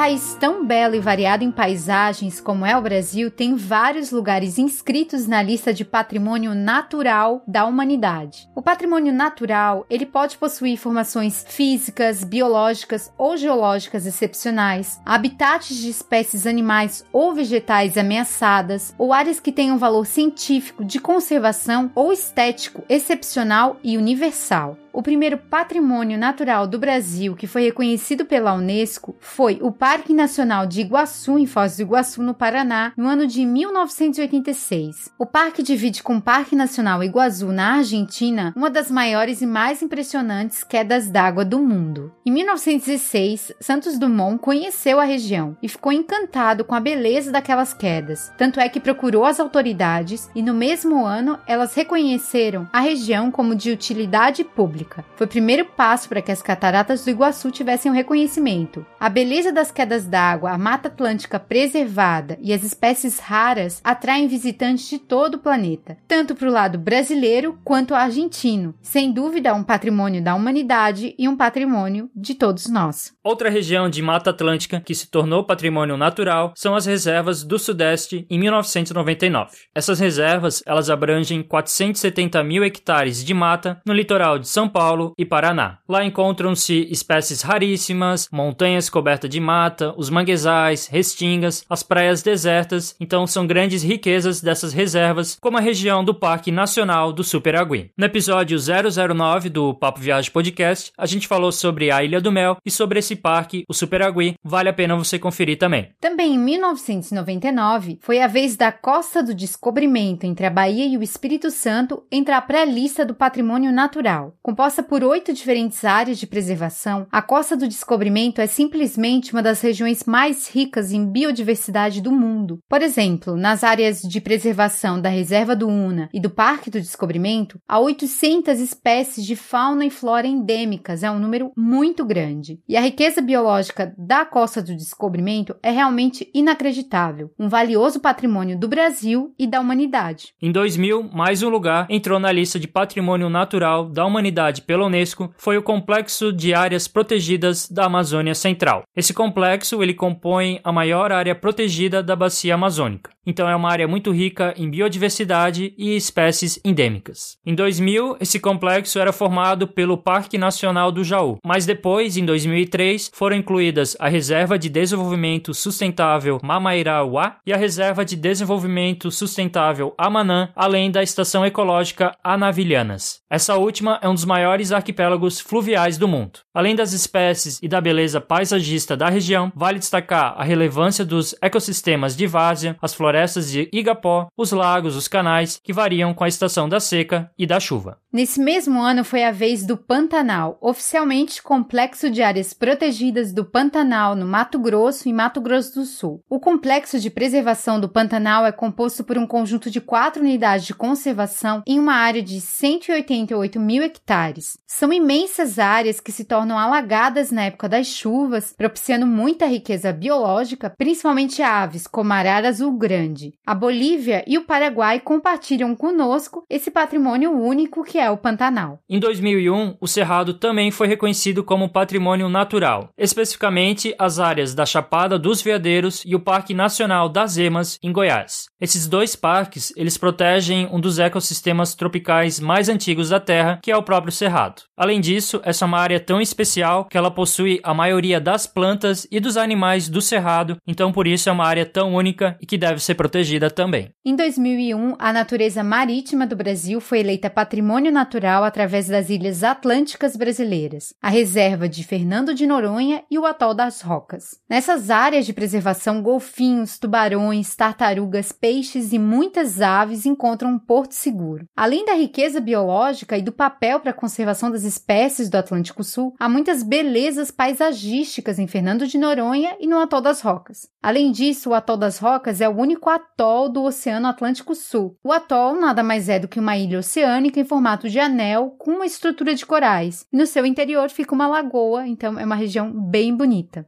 País 0.00 0.34
tão 0.40 0.64
belo 0.64 0.94
e 0.94 0.98
variado 0.98 1.44
em 1.44 1.50
paisagens 1.50 2.40
como 2.40 2.64
é 2.64 2.74
o 2.74 2.80
Brasil 2.80 3.30
tem 3.30 3.54
vários 3.54 4.10
lugares 4.10 4.56
inscritos 4.56 5.26
na 5.26 5.42
lista 5.42 5.74
de 5.74 5.84
patrimônio 5.84 6.54
natural 6.54 7.42
da 7.46 7.66
humanidade. 7.66 8.48
O 8.54 8.62
patrimônio 8.62 9.12
natural, 9.12 9.84
ele 9.90 10.06
pode 10.06 10.38
possuir 10.38 10.78
formações 10.78 11.44
físicas, 11.46 12.24
biológicas 12.24 13.12
ou 13.18 13.36
geológicas 13.36 14.06
excepcionais, 14.06 14.98
habitats 15.04 15.76
de 15.76 15.90
espécies 15.90 16.46
animais 16.46 17.04
ou 17.12 17.34
vegetais 17.34 17.98
ameaçadas, 17.98 18.94
ou 18.96 19.12
áreas 19.12 19.38
que 19.38 19.52
tenham 19.52 19.76
valor 19.76 20.06
científico, 20.06 20.82
de 20.82 20.98
conservação 20.98 21.90
ou 21.94 22.10
estético 22.10 22.82
excepcional 22.88 23.76
e 23.84 23.98
universal. 23.98 24.78
O 24.92 25.02
primeiro 25.02 25.38
patrimônio 25.38 26.18
natural 26.18 26.66
do 26.66 26.78
Brasil 26.78 27.36
que 27.36 27.46
foi 27.46 27.62
reconhecido 27.62 28.24
pela 28.24 28.54
Unesco 28.54 29.14
foi 29.20 29.58
o 29.62 29.70
Parque 29.70 30.12
Nacional 30.12 30.66
de 30.66 30.80
Iguaçu, 30.80 31.38
em 31.38 31.46
Foz 31.46 31.76
do 31.76 31.82
Iguaçu, 31.82 32.22
no 32.22 32.34
Paraná, 32.34 32.92
no 32.96 33.06
ano 33.06 33.26
de 33.26 33.46
1986. 33.46 35.12
O 35.16 35.24
parque 35.24 35.62
divide 35.62 36.02
com 36.02 36.16
o 36.16 36.20
Parque 36.20 36.56
Nacional 36.56 37.04
Iguaçu, 37.04 37.52
na 37.52 37.74
Argentina, 37.74 38.52
uma 38.56 38.68
das 38.68 38.90
maiores 38.90 39.40
e 39.40 39.46
mais 39.46 39.80
impressionantes 39.80 40.64
quedas 40.64 41.08
d'água 41.08 41.44
do 41.44 41.60
mundo. 41.60 42.12
Em 42.26 42.32
1916, 42.32 43.52
Santos 43.60 43.96
Dumont 43.96 44.40
conheceu 44.40 44.98
a 44.98 45.04
região 45.04 45.56
e 45.62 45.68
ficou 45.68 45.92
encantado 45.92 46.64
com 46.64 46.74
a 46.74 46.80
beleza 46.80 47.30
daquelas 47.30 47.72
quedas, 47.72 48.32
tanto 48.36 48.58
é 48.58 48.68
que 48.68 48.80
procurou 48.80 49.24
as 49.24 49.38
autoridades 49.38 50.28
e 50.34 50.42
no 50.42 50.52
mesmo 50.52 51.04
ano 51.04 51.38
elas 51.46 51.74
reconheceram 51.74 52.68
a 52.72 52.80
região 52.80 53.30
como 53.30 53.54
de 53.54 53.70
utilidade 53.70 54.42
pública 54.42 54.79
pública. 54.80 55.04
Foi 55.16 55.26
o 55.26 55.30
primeiro 55.30 55.64
passo 55.64 56.08
para 56.08 56.22
que 56.22 56.32
as 56.32 56.42
cataratas 56.42 57.04
do 57.04 57.10
Iguaçu 57.10 57.50
tivessem 57.50 57.90
um 57.90 57.94
reconhecimento. 57.94 58.84
A 58.98 59.08
beleza 59.08 59.52
das 59.52 59.70
quedas 59.70 60.06
d'água, 60.06 60.50
a 60.50 60.58
Mata 60.58 60.88
Atlântica 60.88 61.38
preservada 61.38 62.38
e 62.40 62.52
as 62.52 62.62
espécies 62.62 63.18
raras 63.18 63.80
atraem 63.84 64.28
visitantes 64.28 64.88
de 64.88 64.98
todo 64.98 65.34
o 65.34 65.38
planeta, 65.38 65.96
tanto 66.08 66.34
para 66.34 66.48
o 66.48 66.52
lado 66.52 66.78
brasileiro 66.78 67.58
quanto 67.64 67.94
argentino. 67.94 68.74
Sem 68.80 69.12
dúvida, 69.12 69.54
um 69.54 69.62
patrimônio 69.62 70.22
da 70.22 70.34
humanidade 70.34 71.14
e 71.18 71.28
um 71.28 71.36
patrimônio 71.36 72.10
de 72.14 72.34
todos 72.34 72.68
nós. 72.68 73.12
Outra 73.22 73.50
região 73.50 73.88
de 73.90 74.02
Mata 74.02 74.30
Atlântica 74.30 74.80
que 74.80 74.94
se 74.94 75.10
tornou 75.10 75.44
patrimônio 75.44 75.96
natural 75.96 76.52
são 76.56 76.74
as 76.74 76.86
reservas 76.86 77.44
do 77.44 77.58
Sudeste 77.58 78.26
em 78.30 78.38
1999. 78.38 79.50
Essas 79.74 79.98
reservas 80.00 80.62
elas 80.66 80.88
abrangem 80.88 81.42
470 81.42 82.42
mil 82.42 82.64
hectares 82.64 83.24
de 83.24 83.34
mata 83.34 83.80
no 83.84 83.92
litoral 83.92 84.38
de 84.38 84.48
São 84.48 84.69
Paulo 84.70 85.12
e 85.18 85.24
Paraná. 85.24 85.78
Lá 85.88 86.04
encontram-se 86.04 86.86
espécies 86.90 87.42
raríssimas, 87.42 88.28
montanhas 88.32 88.88
cobertas 88.88 89.28
de 89.28 89.40
mata, 89.40 89.94
os 89.96 90.10
manguezais, 90.10 90.86
restingas, 90.86 91.64
as 91.68 91.82
praias 91.82 92.22
desertas, 92.22 92.96
então 93.00 93.26
são 93.26 93.46
grandes 93.46 93.82
riquezas 93.82 94.40
dessas 94.40 94.72
reservas, 94.72 95.36
como 95.40 95.58
a 95.58 95.60
região 95.60 96.04
do 96.04 96.14
Parque 96.14 96.50
Nacional 96.50 97.12
do 97.12 97.24
Superagui. 97.24 97.90
No 97.96 98.06
episódio 98.06 98.58
009 98.58 99.48
do 99.48 99.74
Papo 99.74 100.00
Viagem 100.00 100.30
Podcast, 100.30 100.92
a 100.96 101.06
gente 101.06 101.26
falou 101.26 101.52
sobre 101.52 101.90
a 101.90 102.02
Ilha 102.02 102.20
do 102.20 102.32
Mel 102.32 102.56
e 102.64 102.70
sobre 102.70 102.98
esse 102.98 103.16
parque, 103.16 103.64
o 103.68 103.74
Superagui, 103.74 104.34
vale 104.42 104.68
a 104.68 104.72
pena 104.72 104.96
você 104.96 105.18
conferir 105.18 105.58
também. 105.58 105.90
Também 106.00 106.34
em 106.34 106.38
1999, 106.38 107.98
foi 108.00 108.20
a 108.20 108.26
vez 108.26 108.56
da 108.56 108.70
Costa 108.70 109.22
do 109.22 109.34
Descobrimento 109.34 110.24
entre 110.26 110.46
a 110.46 110.50
Bahia 110.50 110.86
e 110.86 110.96
o 110.96 111.02
Espírito 111.02 111.50
Santo 111.50 112.02
entrar 112.10 112.40
para 112.42 112.62
a 112.62 112.64
lista 112.64 113.04
do 113.04 113.14
Patrimônio 113.14 113.72
Natural. 113.72 114.34
Composta 114.60 114.82
por 114.82 115.02
oito 115.02 115.32
diferentes 115.32 115.86
áreas 115.86 116.18
de 116.18 116.26
preservação, 116.26 117.06
a 117.10 117.22
Costa 117.22 117.56
do 117.56 117.66
Descobrimento 117.66 118.42
é 118.42 118.46
simplesmente 118.46 119.32
uma 119.32 119.42
das 119.42 119.62
regiões 119.62 120.04
mais 120.04 120.50
ricas 120.50 120.92
em 120.92 121.10
biodiversidade 121.10 122.02
do 122.02 122.12
mundo. 122.12 122.58
Por 122.68 122.82
exemplo, 122.82 123.36
nas 123.36 123.64
áreas 123.64 124.02
de 124.02 124.20
preservação 124.20 125.00
da 125.00 125.08
Reserva 125.08 125.56
do 125.56 125.66
Una 125.66 126.10
e 126.12 126.20
do 126.20 126.28
Parque 126.28 126.68
do 126.68 126.78
Descobrimento, 126.78 127.58
há 127.66 127.80
800 127.80 128.60
espécies 128.60 129.24
de 129.24 129.34
fauna 129.34 129.86
e 129.86 129.90
flora 129.90 130.26
endêmicas, 130.26 131.02
é 131.02 131.10
um 131.10 131.18
número 131.18 131.52
muito 131.56 132.04
grande. 132.04 132.60
E 132.68 132.76
a 132.76 132.82
riqueza 132.82 133.22
biológica 133.22 133.94
da 133.96 134.26
Costa 134.26 134.60
do 134.60 134.76
Descobrimento 134.76 135.56
é 135.62 135.70
realmente 135.70 136.30
inacreditável, 136.34 137.30
um 137.38 137.48
valioso 137.48 137.98
patrimônio 137.98 138.58
do 138.58 138.68
Brasil 138.68 139.34
e 139.38 139.46
da 139.46 139.58
humanidade. 139.58 140.34
Em 140.42 140.52
2000, 140.52 141.04
mais 141.14 141.42
um 141.42 141.48
lugar 141.48 141.86
entrou 141.88 142.20
na 142.20 142.30
lista 142.30 142.60
de 142.60 142.68
Patrimônio 142.68 143.30
Natural 143.30 143.88
da 143.88 144.04
Humanidade 144.04 144.49
pela 144.58 144.86
Unesco, 144.86 145.32
foi 145.36 145.56
o 145.56 145.62
Complexo 145.62 146.32
de 146.32 146.54
Áreas 146.54 146.88
Protegidas 146.88 147.68
da 147.68 147.84
Amazônia 147.84 148.34
Central. 148.34 148.82
Esse 148.96 149.14
complexo 149.14 149.82
ele 149.82 149.94
compõe 149.94 150.60
a 150.64 150.72
maior 150.72 151.12
área 151.12 151.34
protegida 151.34 152.02
da 152.02 152.16
bacia 152.16 152.54
amazônica. 152.54 153.10
Então 153.26 153.48
é 153.48 153.54
uma 153.54 153.70
área 153.70 153.86
muito 153.86 154.10
rica 154.10 154.54
em 154.56 154.68
biodiversidade 154.68 155.74
e 155.76 155.94
espécies 155.94 156.58
endêmicas. 156.64 157.36
Em 157.44 157.54
2000, 157.54 158.16
esse 158.20 158.40
complexo 158.40 158.98
era 158.98 159.12
formado 159.12 159.68
pelo 159.68 159.98
Parque 159.98 160.38
Nacional 160.38 160.90
do 160.90 161.04
Jaú, 161.04 161.38
mas 161.44 161.66
depois, 161.66 162.16
em 162.16 162.24
2003, 162.24 163.10
foram 163.14 163.36
incluídas 163.36 163.96
a 164.00 164.08
Reserva 164.08 164.58
de 164.58 164.68
Desenvolvimento 164.68 165.52
Sustentável 165.52 166.40
Mamairauá 166.42 167.36
e 167.46 167.52
a 167.52 167.56
Reserva 167.56 168.04
de 168.04 168.16
Desenvolvimento 168.16 169.10
Sustentável 169.10 169.94
Amanã, 169.98 170.50
além 170.56 170.90
da 170.90 171.02
Estação 171.02 171.44
Ecológica 171.44 172.16
Anavilhanas. 172.24 173.20
Essa 173.30 173.56
última 173.56 173.98
é 174.02 174.08
um 174.08 174.14
dos 174.14 174.24
maiores 174.24 174.39
arquipélagos 174.72 175.40
fluviais 175.40 175.98
do 175.98 176.08
mundo. 176.08 176.40
Além 176.54 176.74
das 176.74 176.92
espécies 176.92 177.58
e 177.62 177.68
da 177.68 177.80
beleza 177.80 178.20
paisagista 178.20 178.96
da 178.96 179.08
região, 179.08 179.52
vale 179.54 179.78
destacar 179.78 180.34
a 180.36 180.44
relevância 180.44 181.04
dos 181.04 181.34
ecossistemas 181.40 182.16
de 182.16 182.26
várzea, 182.26 182.76
as 182.80 182.94
florestas 182.94 183.50
de 183.50 183.68
igapó, 183.72 184.28
os 184.36 184.52
lagos, 184.52 184.96
os 184.96 185.08
canais, 185.08 185.60
que 185.62 185.72
variam 185.72 186.14
com 186.14 186.24
a 186.24 186.28
estação 186.28 186.68
da 186.68 186.80
seca 186.80 187.30
e 187.38 187.46
da 187.46 187.60
chuva. 187.60 187.98
Nesse 188.12 188.40
mesmo 188.40 188.80
ano 188.82 189.04
foi 189.04 189.22
a 189.22 189.30
vez 189.30 189.64
do 189.64 189.76
Pantanal, 189.76 190.58
oficialmente 190.60 191.40
Complexo 191.40 192.10
de 192.10 192.22
Áreas 192.22 192.52
Protegidas 192.52 193.32
do 193.32 193.44
Pantanal, 193.44 194.16
no 194.16 194.26
Mato 194.26 194.58
Grosso 194.58 195.08
e 195.08 195.12
Mato 195.12 195.40
Grosso 195.40 195.74
do 195.74 195.84
Sul. 195.84 196.20
O 196.28 196.40
complexo 196.40 196.98
de 196.98 197.08
preservação 197.08 197.78
do 197.80 197.88
Pantanal 197.88 198.44
é 198.44 198.50
composto 198.50 199.04
por 199.04 199.16
um 199.16 199.26
conjunto 199.26 199.70
de 199.70 199.80
quatro 199.80 200.22
unidades 200.22 200.66
de 200.66 200.74
conservação 200.74 201.62
em 201.64 201.78
uma 201.78 201.94
área 201.94 202.20
de 202.20 202.40
188 202.40 203.60
mil 203.60 203.82
hectares. 203.82 204.29
São 204.66 204.92
imensas 204.92 205.58
áreas 205.58 206.00
que 206.00 206.12
se 206.12 206.24
tornam 206.24 206.58
alagadas 206.58 207.30
na 207.30 207.44
época 207.44 207.68
das 207.68 207.86
chuvas, 207.86 208.54
propiciando 208.56 209.06
muita 209.06 209.46
riqueza 209.46 209.92
biológica, 209.92 210.70
principalmente 210.70 211.42
aves, 211.42 211.86
como 211.86 212.12
a 212.12 212.16
arara 212.16 212.48
azul 212.48 212.72
grande. 212.76 213.34
A 213.44 213.54
Bolívia 213.54 214.24
e 214.26 214.38
o 214.38 214.44
Paraguai 214.44 215.00
compartilham 215.00 215.74
conosco 215.74 216.44
esse 216.48 216.70
patrimônio 216.70 217.32
único 217.32 217.84
que 217.84 217.98
é 217.98 218.10
o 218.10 218.16
Pantanal. 218.16 218.80
Em 218.88 218.98
2001, 218.98 219.76
o 219.80 219.88
Cerrado 219.88 220.34
também 220.34 220.70
foi 220.70 220.86
reconhecido 220.86 221.42
como 221.42 221.68
patrimônio 221.68 222.28
natural, 222.28 222.90
especificamente 222.96 223.94
as 223.98 224.18
áreas 224.18 224.54
da 224.54 224.66
Chapada 224.66 225.18
dos 225.18 225.42
Veadeiros 225.42 226.02
e 226.04 226.14
o 226.14 226.20
Parque 226.20 226.54
Nacional 226.54 227.08
das 227.08 227.36
Emas, 227.36 227.78
em 227.82 227.92
Goiás. 227.92 228.46
Esses 228.60 228.86
dois 228.86 229.16
parques, 229.16 229.72
eles 229.76 229.96
protegem 229.96 230.68
um 230.70 230.80
dos 230.80 230.98
ecossistemas 230.98 231.74
tropicais 231.74 232.38
mais 232.38 232.68
antigos 232.68 233.08
da 233.08 233.18
Terra, 233.18 233.58
que 233.62 233.70
é 233.70 233.76
o 233.76 233.82
próprio 233.82 234.12
Cerrado. 234.20 234.64
Além 234.76 235.00
disso, 235.00 235.40
essa 235.42 235.64
é 235.64 235.66
uma 235.66 235.78
área 235.78 235.98
tão 235.98 236.20
especial 236.20 236.84
que 236.84 236.98
ela 236.98 237.10
possui 237.10 237.58
a 237.62 237.72
maioria 237.72 238.20
das 238.20 238.46
plantas 238.46 239.06
e 239.10 239.18
dos 239.18 239.38
animais 239.38 239.88
do 239.88 240.02
Cerrado, 240.02 240.58
então 240.66 240.92
por 240.92 241.06
isso 241.06 241.30
é 241.30 241.32
uma 241.32 241.46
área 241.46 241.64
tão 241.64 241.94
única 241.94 242.36
e 242.38 242.44
que 242.44 242.58
deve 242.58 242.80
ser 242.80 242.96
protegida 242.96 243.50
também. 243.50 243.88
Em 244.04 244.14
2001, 244.14 244.96
a 244.98 245.10
natureza 245.10 245.64
marítima 245.64 246.26
do 246.26 246.36
Brasil 246.36 246.82
foi 246.82 247.00
eleita 247.00 247.30
patrimônio 247.30 247.90
natural 247.90 248.44
através 248.44 248.88
das 248.88 249.08
ilhas 249.08 249.42
atlânticas 249.42 250.14
brasileiras, 250.16 250.92
a 251.00 251.08
reserva 251.08 251.66
de 251.66 251.82
Fernando 251.82 252.34
de 252.34 252.46
Noronha 252.46 253.02
e 253.10 253.18
o 253.18 253.24
atol 253.24 253.54
das 253.54 253.80
Rocas. 253.80 254.38
Nessas 254.50 254.90
áreas 254.90 255.24
de 255.24 255.32
preservação, 255.32 256.02
golfinhos, 256.02 256.78
tubarões, 256.78 257.56
tartarugas, 257.56 258.32
peixes 258.32 258.92
e 258.92 258.98
muitas 258.98 259.62
aves 259.62 260.04
encontram 260.04 260.50
um 260.50 260.58
porto 260.58 260.92
seguro. 260.92 261.46
Além 261.56 261.86
da 261.86 261.94
riqueza 261.94 262.38
biológica 262.38 263.16
e 263.16 263.22
do 263.22 263.32
papel 263.32 263.80
para 263.80 263.94
conservação 264.10 264.50
das 264.50 264.64
espécies 264.64 265.30
do 265.30 265.36
Atlântico 265.36 265.84
Sul, 265.84 266.14
há 266.18 266.28
muitas 266.28 266.64
belezas 266.64 267.30
paisagísticas 267.30 268.40
em 268.40 268.48
Fernando 268.48 268.84
de 268.84 268.98
Noronha 268.98 269.56
e 269.60 269.68
no 269.68 269.78
atol 269.78 270.00
das 270.00 270.20
Rocas. 270.20 270.68
Além 270.82 271.12
disso, 271.12 271.50
o 271.50 271.54
atol 271.54 271.76
das 271.76 271.98
Rocas 271.98 272.40
é 272.40 272.48
o 272.48 272.56
único 272.56 272.90
atol 272.90 273.48
do 273.48 273.62
Oceano 273.62 274.08
Atlântico 274.08 274.52
Sul. 274.52 274.96
O 275.04 275.12
atol 275.12 275.54
nada 275.54 275.84
mais 275.84 276.08
é 276.08 276.18
do 276.18 276.26
que 276.26 276.40
uma 276.40 276.56
ilha 276.56 276.80
oceânica 276.80 277.38
em 277.38 277.44
formato 277.44 277.88
de 277.88 278.00
anel 278.00 278.56
com 278.58 278.72
uma 278.72 278.86
estrutura 278.86 279.32
de 279.32 279.46
corais. 279.46 280.04
No 280.12 280.26
seu 280.26 280.44
interior 280.44 280.90
fica 280.90 281.14
uma 281.14 281.28
lagoa, 281.28 281.86
então 281.86 282.18
é 282.18 282.24
uma 282.24 282.34
região 282.34 282.72
bem 282.72 283.16
bonita. 283.16 283.64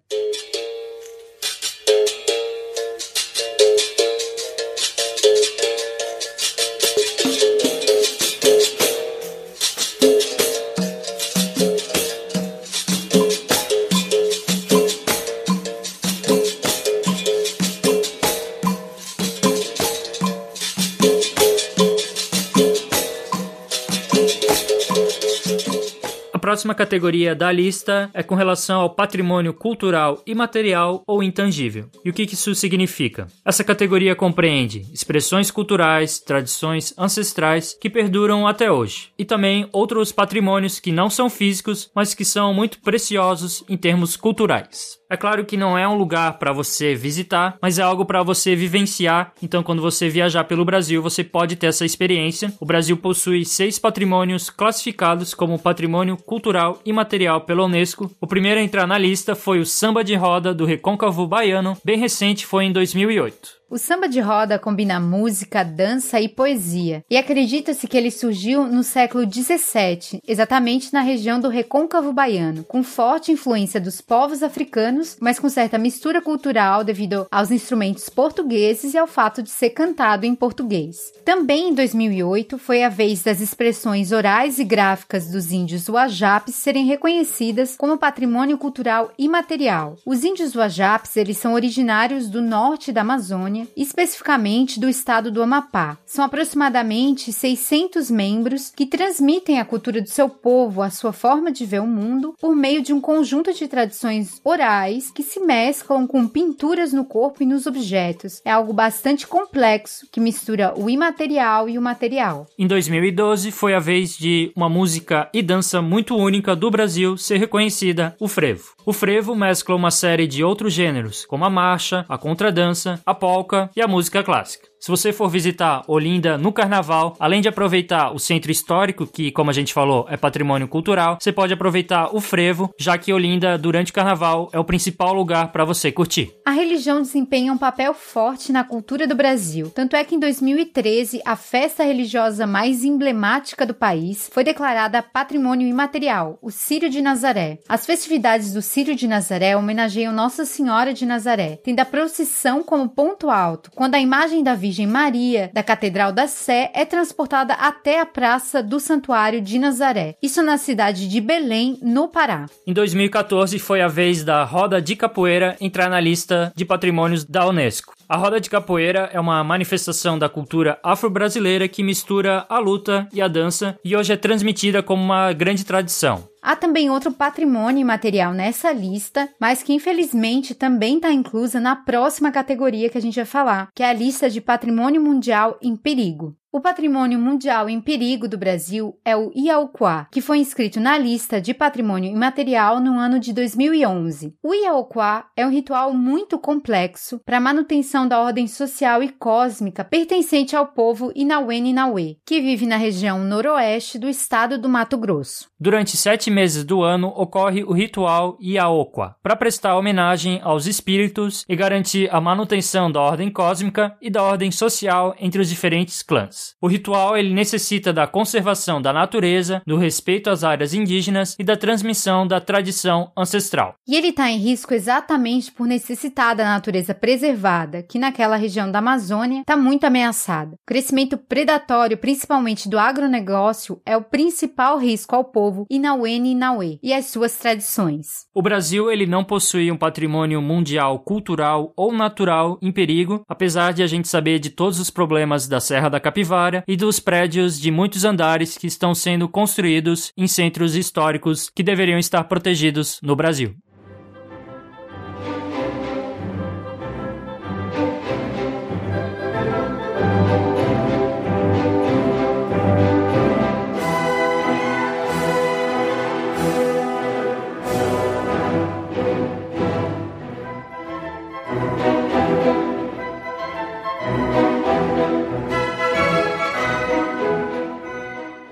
Próxima 26.63 26.75
categoria 26.77 27.35
da 27.35 27.51
lista 27.51 28.09
é 28.15 28.23
com 28.23 28.37
relação 28.37 28.83
ao 28.83 28.95
patrimônio 28.95 29.53
cultural 29.53 30.23
imaterial 30.25 31.03
ou 31.09 31.21
intangível. 31.21 31.91
E 32.05 32.11
o 32.11 32.13
que 32.13 32.23
isso 32.23 32.55
significa? 32.55 33.27
Essa 33.45 33.65
categoria 33.65 34.15
compreende 34.15 34.87
expressões 34.93 35.51
culturais, 35.51 36.21
tradições 36.21 36.95
ancestrais 36.97 37.77
que 37.81 37.91
perduram 37.91 38.47
até 38.47 38.71
hoje, 38.71 39.09
e 39.19 39.25
também 39.25 39.69
outros 39.73 40.13
patrimônios 40.13 40.79
que 40.79 40.93
não 40.93 41.11
são 41.11 41.29
físicos, 41.29 41.91
mas 41.97 42.15
que 42.15 42.25
são 42.25 42.55
muito 42.55 42.81
preciosos 42.81 43.65
em 43.69 43.77
termos 43.77 44.17
culturais. 44.17 45.02
É 45.13 45.17
claro 45.19 45.45
que 45.45 45.59
não 45.59 45.77
é 45.77 45.87
um 45.87 45.99
lugar 45.99 46.39
para 46.39 46.55
você 46.55 46.95
visitar, 46.95 47.59
mas 47.61 47.79
é 47.79 47.83
algo 47.83 48.03
para 48.07 48.23
você 48.23 48.57
vivenciar. 48.57 49.35
Então, 49.43 49.63
quando 49.63 49.83
você 49.83 50.09
viajar 50.09 50.45
pelo 50.45 50.65
Brasil, 50.65 51.03
você 51.03 51.23
pode 51.23 51.55
ter 51.55 51.67
essa 51.67 51.85
experiência. 51.85 52.51
O 52.59 52.65
Brasil 52.65 52.97
possui 52.97 53.45
seis 53.45 53.79
patrimônios 53.79 54.49
classificados 54.49 55.35
como 55.35 55.59
patrimônio 55.59 56.17
cultural 56.17 56.81
e 56.83 56.95
material 56.95 57.43
pela 57.43 57.65
Unesco. 57.65 58.11
O 58.23 58.27
primeiro 58.27 58.59
a 58.59 58.63
entrar 58.63 58.87
na 58.87 58.97
lista 58.97 59.35
foi 59.35 59.61
o 59.61 59.67
Samba 59.67 60.03
de 60.03 60.15
Roda 60.15 60.55
do 60.55 60.65
Recôncavo 60.65 61.27
Baiano, 61.27 61.77
bem 61.85 61.99
recente, 61.99 62.47
foi 62.47 62.65
em 62.65 62.73
2008. 62.73 63.62
O 63.73 63.79
samba 63.79 64.07
de 64.07 64.21
roda 64.21 64.59
combina 64.59 65.01
música, 65.01 65.65
dança 65.65 66.21
e 66.21 66.29
poesia, 66.29 67.03
e 67.09 67.17
acredita-se 67.17 67.89
que 67.89 67.97
ele 67.97 68.11
surgiu 68.11 68.67
no 68.67 68.83
século 68.83 69.25
XVII, 69.25 70.21
exatamente 70.29 70.93
na 70.93 71.01
região 71.01 71.41
do 71.41 71.49
Recôncavo 71.49 72.13
Baiano, 72.13 72.65
com 72.65 72.83
forte 72.83 73.33
influência 73.33 73.81
dos 73.81 74.03
povos 74.03 74.43
africanos, 74.43 75.17
mas 75.19 75.39
com 75.39 75.49
certa 75.49 75.79
mistura 75.79 76.21
cultural 76.21 76.85
devido 76.85 77.27
aos 77.31 77.51
instrumentos 77.51 78.11
portugueses 78.11 78.93
e 78.93 78.99
ao 78.99 79.07
fato 79.07 79.43
de 79.43 79.49
ser 79.49 79.71
cantado 79.71 80.27
em 80.27 80.35
português. 80.35 81.11
Também 81.25 81.71
em 81.71 81.75
2008 81.75 82.59
foi 82.59 82.83
a 82.85 82.91
vez 82.91 83.23
das 83.23 83.41
expressões 83.41 84.13
orais 84.13 84.59
e 84.59 84.65
gráficas 84.65 85.31
dos 85.31 85.51
índios 85.51 85.89
Uajapes 85.89 86.57
serem 86.57 86.85
reconhecidas 86.85 87.75
como 87.75 87.97
patrimônio 87.97 88.59
cultural 88.59 89.11
imaterial. 89.17 89.97
Os 90.05 90.25
índios 90.25 90.55
Uajapes, 90.55 91.17
eles 91.17 91.39
são 91.39 91.55
originários 91.55 92.29
do 92.29 92.43
norte 92.43 92.93
da 92.93 93.01
Amazônia 93.01 93.62
Amazônia, 93.63 93.69
especificamente 93.77 94.81
do 94.81 94.89
estado 94.89 95.31
do 95.31 95.43
Amapá. 95.43 95.99
São 96.05 96.25
aproximadamente 96.25 97.33
600 97.33 98.11
membros 98.11 98.71
que 98.75 98.87
transmitem 98.87 99.59
a 99.59 99.65
cultura 99.65 100.01
do 100.01 100.09
seu 100.09 100.29
povo, 100.29 100.83
a 100.83 100.91
sua 100.91 101.13
forma 101.13 101.51
de 101.51 101.65
ver 101.65 101.81
o 101.81 101.87
mundo, 101.87 102.35
por 102.41 102.55
meio 102.55 102.83
de 102.83 102.93
um 102.93 103.01
conjunto 103.01 103.53
de 103.53 103.69
tradições 103.69 104.41
orais 104.45 105.11
que 105.11 105.23
se 105.23 105.41
mesclam 105.41 106.07
com 106.07 106.27
pinturas 106.27 106.93
no 106.93 107.05
corpo 107.05 107.43
e 107.43 107.47
nos 107.47 107.67
objetos. 107.67 108.41
É 108.45 108.51
algo 108.51 108.73
bastante 108.73 109.27
complexo 109.27 110.07
que 110.11 110.21
mistura 110.21 110.75
o 110.77 110.91
imaterial 110.91 111.69
e 111.69 111.79
o 111.79 111.83
material. 111.83 112.47
Em 112.59 112.67
2012 112.67 113.51
foi 113.51 113.75
a 113.75 113.79
vez 113.79 114.17
de 114.17 114.53
uma 114.57 114.69
música 114.69 115.29
e 115.33 115.43
dança 115.43 115.81
muito 115.81 116.17
única 116.17 116.55
do 116.57 116.71
Brasil 116.71 117.17
ser 117.17 117.39
reconhecida, 117.39 118.17
o 118.19 118.29
frevo. 118.29 118.73
O 118.85 118.93
frevo 118.93 119.35
mescla 119.35 119.77
uma 119.77 119.91
série 119.91 120.27
de 120.27 120.43
outros 120.43 120.73
gêneros, 120.73 121.25
como 121.27 121.45
a 121.45 121.51
marcha, 121.51 122.05
a 122.09 122.19
contradança, 122.19 123.01
a 123.07 123.15
polca 123.15 123.52
e 123.77 123.83
a 123.83 123.89
música 123.89 124.23
clássica. 124.23 124.72
Se 124.83 124.91
você 124.91 125.13
for 125.13 125.29
visitar 125.29 125.85
Olinda 125.87 126.37
no 126.37 126.53
carnaval, 126.53 127.15
além 127.21 127.41
de 127.41 127.47
aproveitar 127.47 128.13
o 128.13 128.19
centro 128.19 128.51
histórico, 128.51 129.07
que, 129.07 129.31
como 129.31 129.49
a 129.49 129.53
gente 129.53 129.73
falou, 129.73 130.09
é 130.11 130.17
patrimônio 130.17 130.67
cultural, 130.67 131.19
você 131.21 131.31
pode 131.31 131.55
aproveitar 131.55 132.13
o 132.13 132.21
frevo, 132.21 132.69
já 132.77 132.99
que 132.99 133.13
Olinda, 133.13 133.57
durante 133.57 133.93
o 133.93 133.95
carnaval, 133.95 134.51
é 134.53 134.59
o 134.59 134.65
principal 134.65 135.15
lugar 135.15 135.53
para 135.53 135.65
você 135.65 135.93
curtir. 135.93 136.35
A 136.45 136.51
religião 136.51 137.01
desempenha 137.01 137.53
um 137.53 137.57
papel 137.57 137.95
forte 137.95 138.51
na 138.51 138.65
cultura 138.65 139.07
do 139.07 139.15
Brasil. 139.15 139.71
Tanto 139.71 139.95
é 139.95 140.03
que 140.03 140.17
em 140.17 140.19
2013, 140.19 141.23
a 141.25 141.37
festa 141.37 141.85
religiosa 141.85 142.45
mais 142.45 142.83
emblemática 142.83 143.65
do 143.65 143.75
país 143.75 144.29
foi 144.33 144.43
declarada 144.43 145.01
patrimônio 145.01 145.69
imaterial, 145.69 146.41
o 146.43 146.51
Círio 146.51 146.91
de 146.91 147.01
Nazaré. 147.01 147.61
As 147.69 147.87
festividades 147.87 148.53
do 148.53 148.61
Círio 148.61 148.97
de 148.97 149.07
Nazaré 149.07 149.57
homenageiam 149.57 150.13
Nossa 150.13 150.45
Senhora 150.45 150.93
de 150.93 151.07
Nazaré, 151.07 151.61
tendo 151.63 151.79
a 151.79 151.85
procissão 151.85 152.65
como 152.65 152.89
ponto 152.89 153.31
alto, 153.31 153.71
quando 153.77 153.95
a 153.95 154.01
imagem 154.01 154.43
da 154.43 154.57
Virgem 154.57 154.72
Virgem 154.73 154.87
Maria 154.87 155.51
da 155.53 155.63
Catedral 155.63 156.13
da 156.13 156.27
Sé 156.27 156.73
é 156.75 156.87
transportada 156.87 157.53
até 157.53 158.01
a 158.01 158.07
Praça 158.07 158.63
do 158.63 158.81
Santuário 158.81 159.39
de 159.39 159.59
Nazaré, 159.59 160.17
isso 160.23 160.43
na 160.43 160.57
cidade 160.57 161.07
de 161.07 161.21
Belém, 161.21 161.79
no 161.83 162.09
Pará. 162.09 162.47
Em 162.67 162.73
2014 162.73 163.59
foi 163.59 163.83
a 163.83 163.89
vez 163.89 164.25
da 164.25 164.43
Roda 164.45 164.81
de 164.81 164.97
Capoeira 164.97 165.59
entrar 165.61 165.91
na 165.91 166.01
lista 166.01 166.51
de 166.57 166.65
patrimônios 166.65 167.23
da 167.23 167.47
Unesco. 167.47 167.93
A 168.09 168.17
roda 168.17 168.41
de 168.41 168.51
capoeira 168.51 169.09
é 169.13 169.19
uma 169.19 169.43
manifestação 169.43 170.19
da 170.19 170.29
cultura 170.29 170.79
afro-brasileira 170.83 171.69
que 171.69 171.83
mistura 171.83 172.45
a 172.49 172.59
luta 172.59 173.09
e 173.13 173.23
a 173.23 173.29
dança 173.29 173.79
e 173.85 173.97
hoje 173.97 174.13
é 174.13 174.17
transmitida 174.17 174.83
como 174.83 175.03
uma 175.03 175.33
grande 175.33 175.65
tradição. 175.65 176.32
Há 176.43 176.57
também 176.57 176.91
outro 176.91 177.13
patrimônio 177.13 177.87
material 177.87 178.35
nessa 178.35 178.73
lista, 178.73 179.29
mas 179.41 179.63
que 179.63 179.73
infelizmente 179.73 180.57
também 180.57 180.97
está 180.97 181.13
inclusa 181.13 181.61
na 181.61 181.77
próxima 181.77 182.33
categoria 182.33 182.91
que 182.91 182.99
a 182.99 183.01
gente 183.01 183.15
vai 183.15 183.25
falar, 183.25 183.69
que 183.73 183.83
é 183.83 183.89
a 183.89 183.93
lista 183.93 184.29
de 184.29 184.41
patrimônio 184.41 185.01
mundial 185.01 185.57
em 185.63 185.77
perigo. 185.77 186.37
O 186.55 186.61
patrimônio 186.61 187.19
mundial 187.19 187.67
em 187.71 187.81
perigo 187.81 188.29
do 188.29 188.37
Brasil 188.37 188.95
é 189.07 189.17
o 189.17 189.33
Iauquá, 189.35 190.07
que 190.13 190.21
foi 190.21 190.37
inscrito 190.37 190.79
na 190.79 190.99
lista 190.99 191.41
de 191.41 191.55
patrimônio 191.55 192.13
imaterial 192.13 192.79
no 192.79 192.99
ano 192.99 193.19
de 193.19 193.33
2011. 193.33 194.35
O 194.43 194.53
Iauquá 194.53 195.29
é 195.35 195.47
um 195.47 195.51
ritual 195.51 195.95
muito 195.95 196.39
complexo 196.39 197.19
para 197.25 197.39
a 197.39 197.41
manutenção 197.41 198.07
da 198.07 198.21
ordem 198.21 198.47
social 198.47 199.03
e 199.03 199.09
cósmica 199.09 199.83
pertencente 199.83 200.55
ao 200.55 200.67
povo 200.67 201.11
Inauê-Ninauê, 201.17 202.19
que 202.27 202.43
vive 202.43 202.67
na 202.67 202.77
região 202.77 203.21
noroeste 203.21 203.99
do 203.99 204.07
estado 204.07 204.59
do 204.59 204.69
Mato 204.69 204.99
Grosso. 204.99 205.49
Durante 205.59 205.97
sete 205.97 206.31
meses 206.31 206.65
do 206.65 206.83
ano 206.83 207.09
ocorre 207.17 207.65
o 207.65 207.73
ritual 207.73 208.37
Iaoquá, 208.43 209.17
para 209.23 209.37
prestar 209.37 209.79
homenagem 209.79 210.39
aos 210.43 210.67
espíritos 210.67 211.47
e 211.49 211.57
garantir 211.57 212.15
a 212.15 212.21
manutenção 212.21 212.93
da 212.93 213.01
ordem 213.01 213.33
cósmica 213.33 213.97
e 214.03 214.11
da 214.11 214.23
ordem 214.23 214.51
social 214.51 215.15
entre 215.19 215.41
os 215.41 215.49
diferentes 215.49 216.03
clãs. 216.03 216.42
O 216.61 216.67
ritual 216.67 217.17
ele 217.17 217.33
necessita 217.33 217.93
da 217.93 218.07
conservação 218.07 218.81
da 218.81 218.93
natureza, 218.93 219.63
do 219.67 219.77
respeito 219.77 220.31
às 220.31 220.45
áreas 220.45 220.75
indígenas 220.75 221.37
e 221.39 221.45
da 221.45 221.57
transmissão 221.57 222.27
da 222.27 222.41
tradição 222.41 223.11
ancestral. 223.17 223.75
E 223.87 223.97
ele 223.97 224.09
está 224.09 224.31
em 224.31 224.39
risco 224.39 224.75
exatamente 224.75 225.51
por 225.53 225.67
necessitar 225.67 226.35
da 226.35 226.45
natureza 226.45 226.95
preservada, 226.95 227.83
que 227.83 227.99
naquela 227.99 228.37
região 228.37 228.71
da 228.71 228.79
Amazônia 228.79 229.41
está 229.41 229.57
muito 229.57 229.85
ameaçada. 229.85 230.55
O 230.55 230.67
crescimento 230.67 231.17
predatório, 231.17 231.97
principalmente 231.97 232.69
do 232.69 232.79
agronegócio, 232.79 233.81
é 233.87 233.97
o 233.97 234.03
principal 234.03 234.79
risco 234.79 235.15
ao 235.15 235.25
povo 235.25 235.67
Inauene 235.71 236.31
e 236.31 236.33
Inauê 236.33 236.79
e 236.83 236.93
às 236.93 237.07
suas 237.07 237.37
tradições. 237.37 238.27
O 238.35 238.43
Brasil 238.43 238.91
ele 238.91 239.07
não 239.07 239.25
possui 239.25 239.71
um 239.71 239.77
patrimônio 239.77 240.41
mundial 240.43 240.99
cultural 240.99 241.73
ou 241.77 241.93
natural 241.93 242.59
em 242.61 242.73
perigo, 242.73 243.23
apesar 243.29 243.73
de 243.73 243.83
a 243.83 243.87
gente 243.87 244.09
saber 244.09 244.39
de 244.39 244.51
todos 244.51 244.81
os 244.81 244.91
problemas 244.91 245.47
da 245.47 245.61
Serra 245.61 245.89
da 245.89 246.01
Capivara 246.01 246.32
E 246.67 246.77
dos 246.77 246.99
prédios 246.99 247.61
de 247.61 247.71
muitos 247.71 248.05
andares 248.05 248.57
que 248.57 248.67
estão 248.67 248.95
sendo 248.95 249.29
construídos 249.29 250.13
em 250.17 250.27
centros 250.27 250.75
históricos 250.75 251.51
que 251.55 251.63
deveriam 251.63 251.99
estar 251.99 252.25
protegidos 252.25 252.99
no 253.03 253.15
Brasil. 253.15 253.55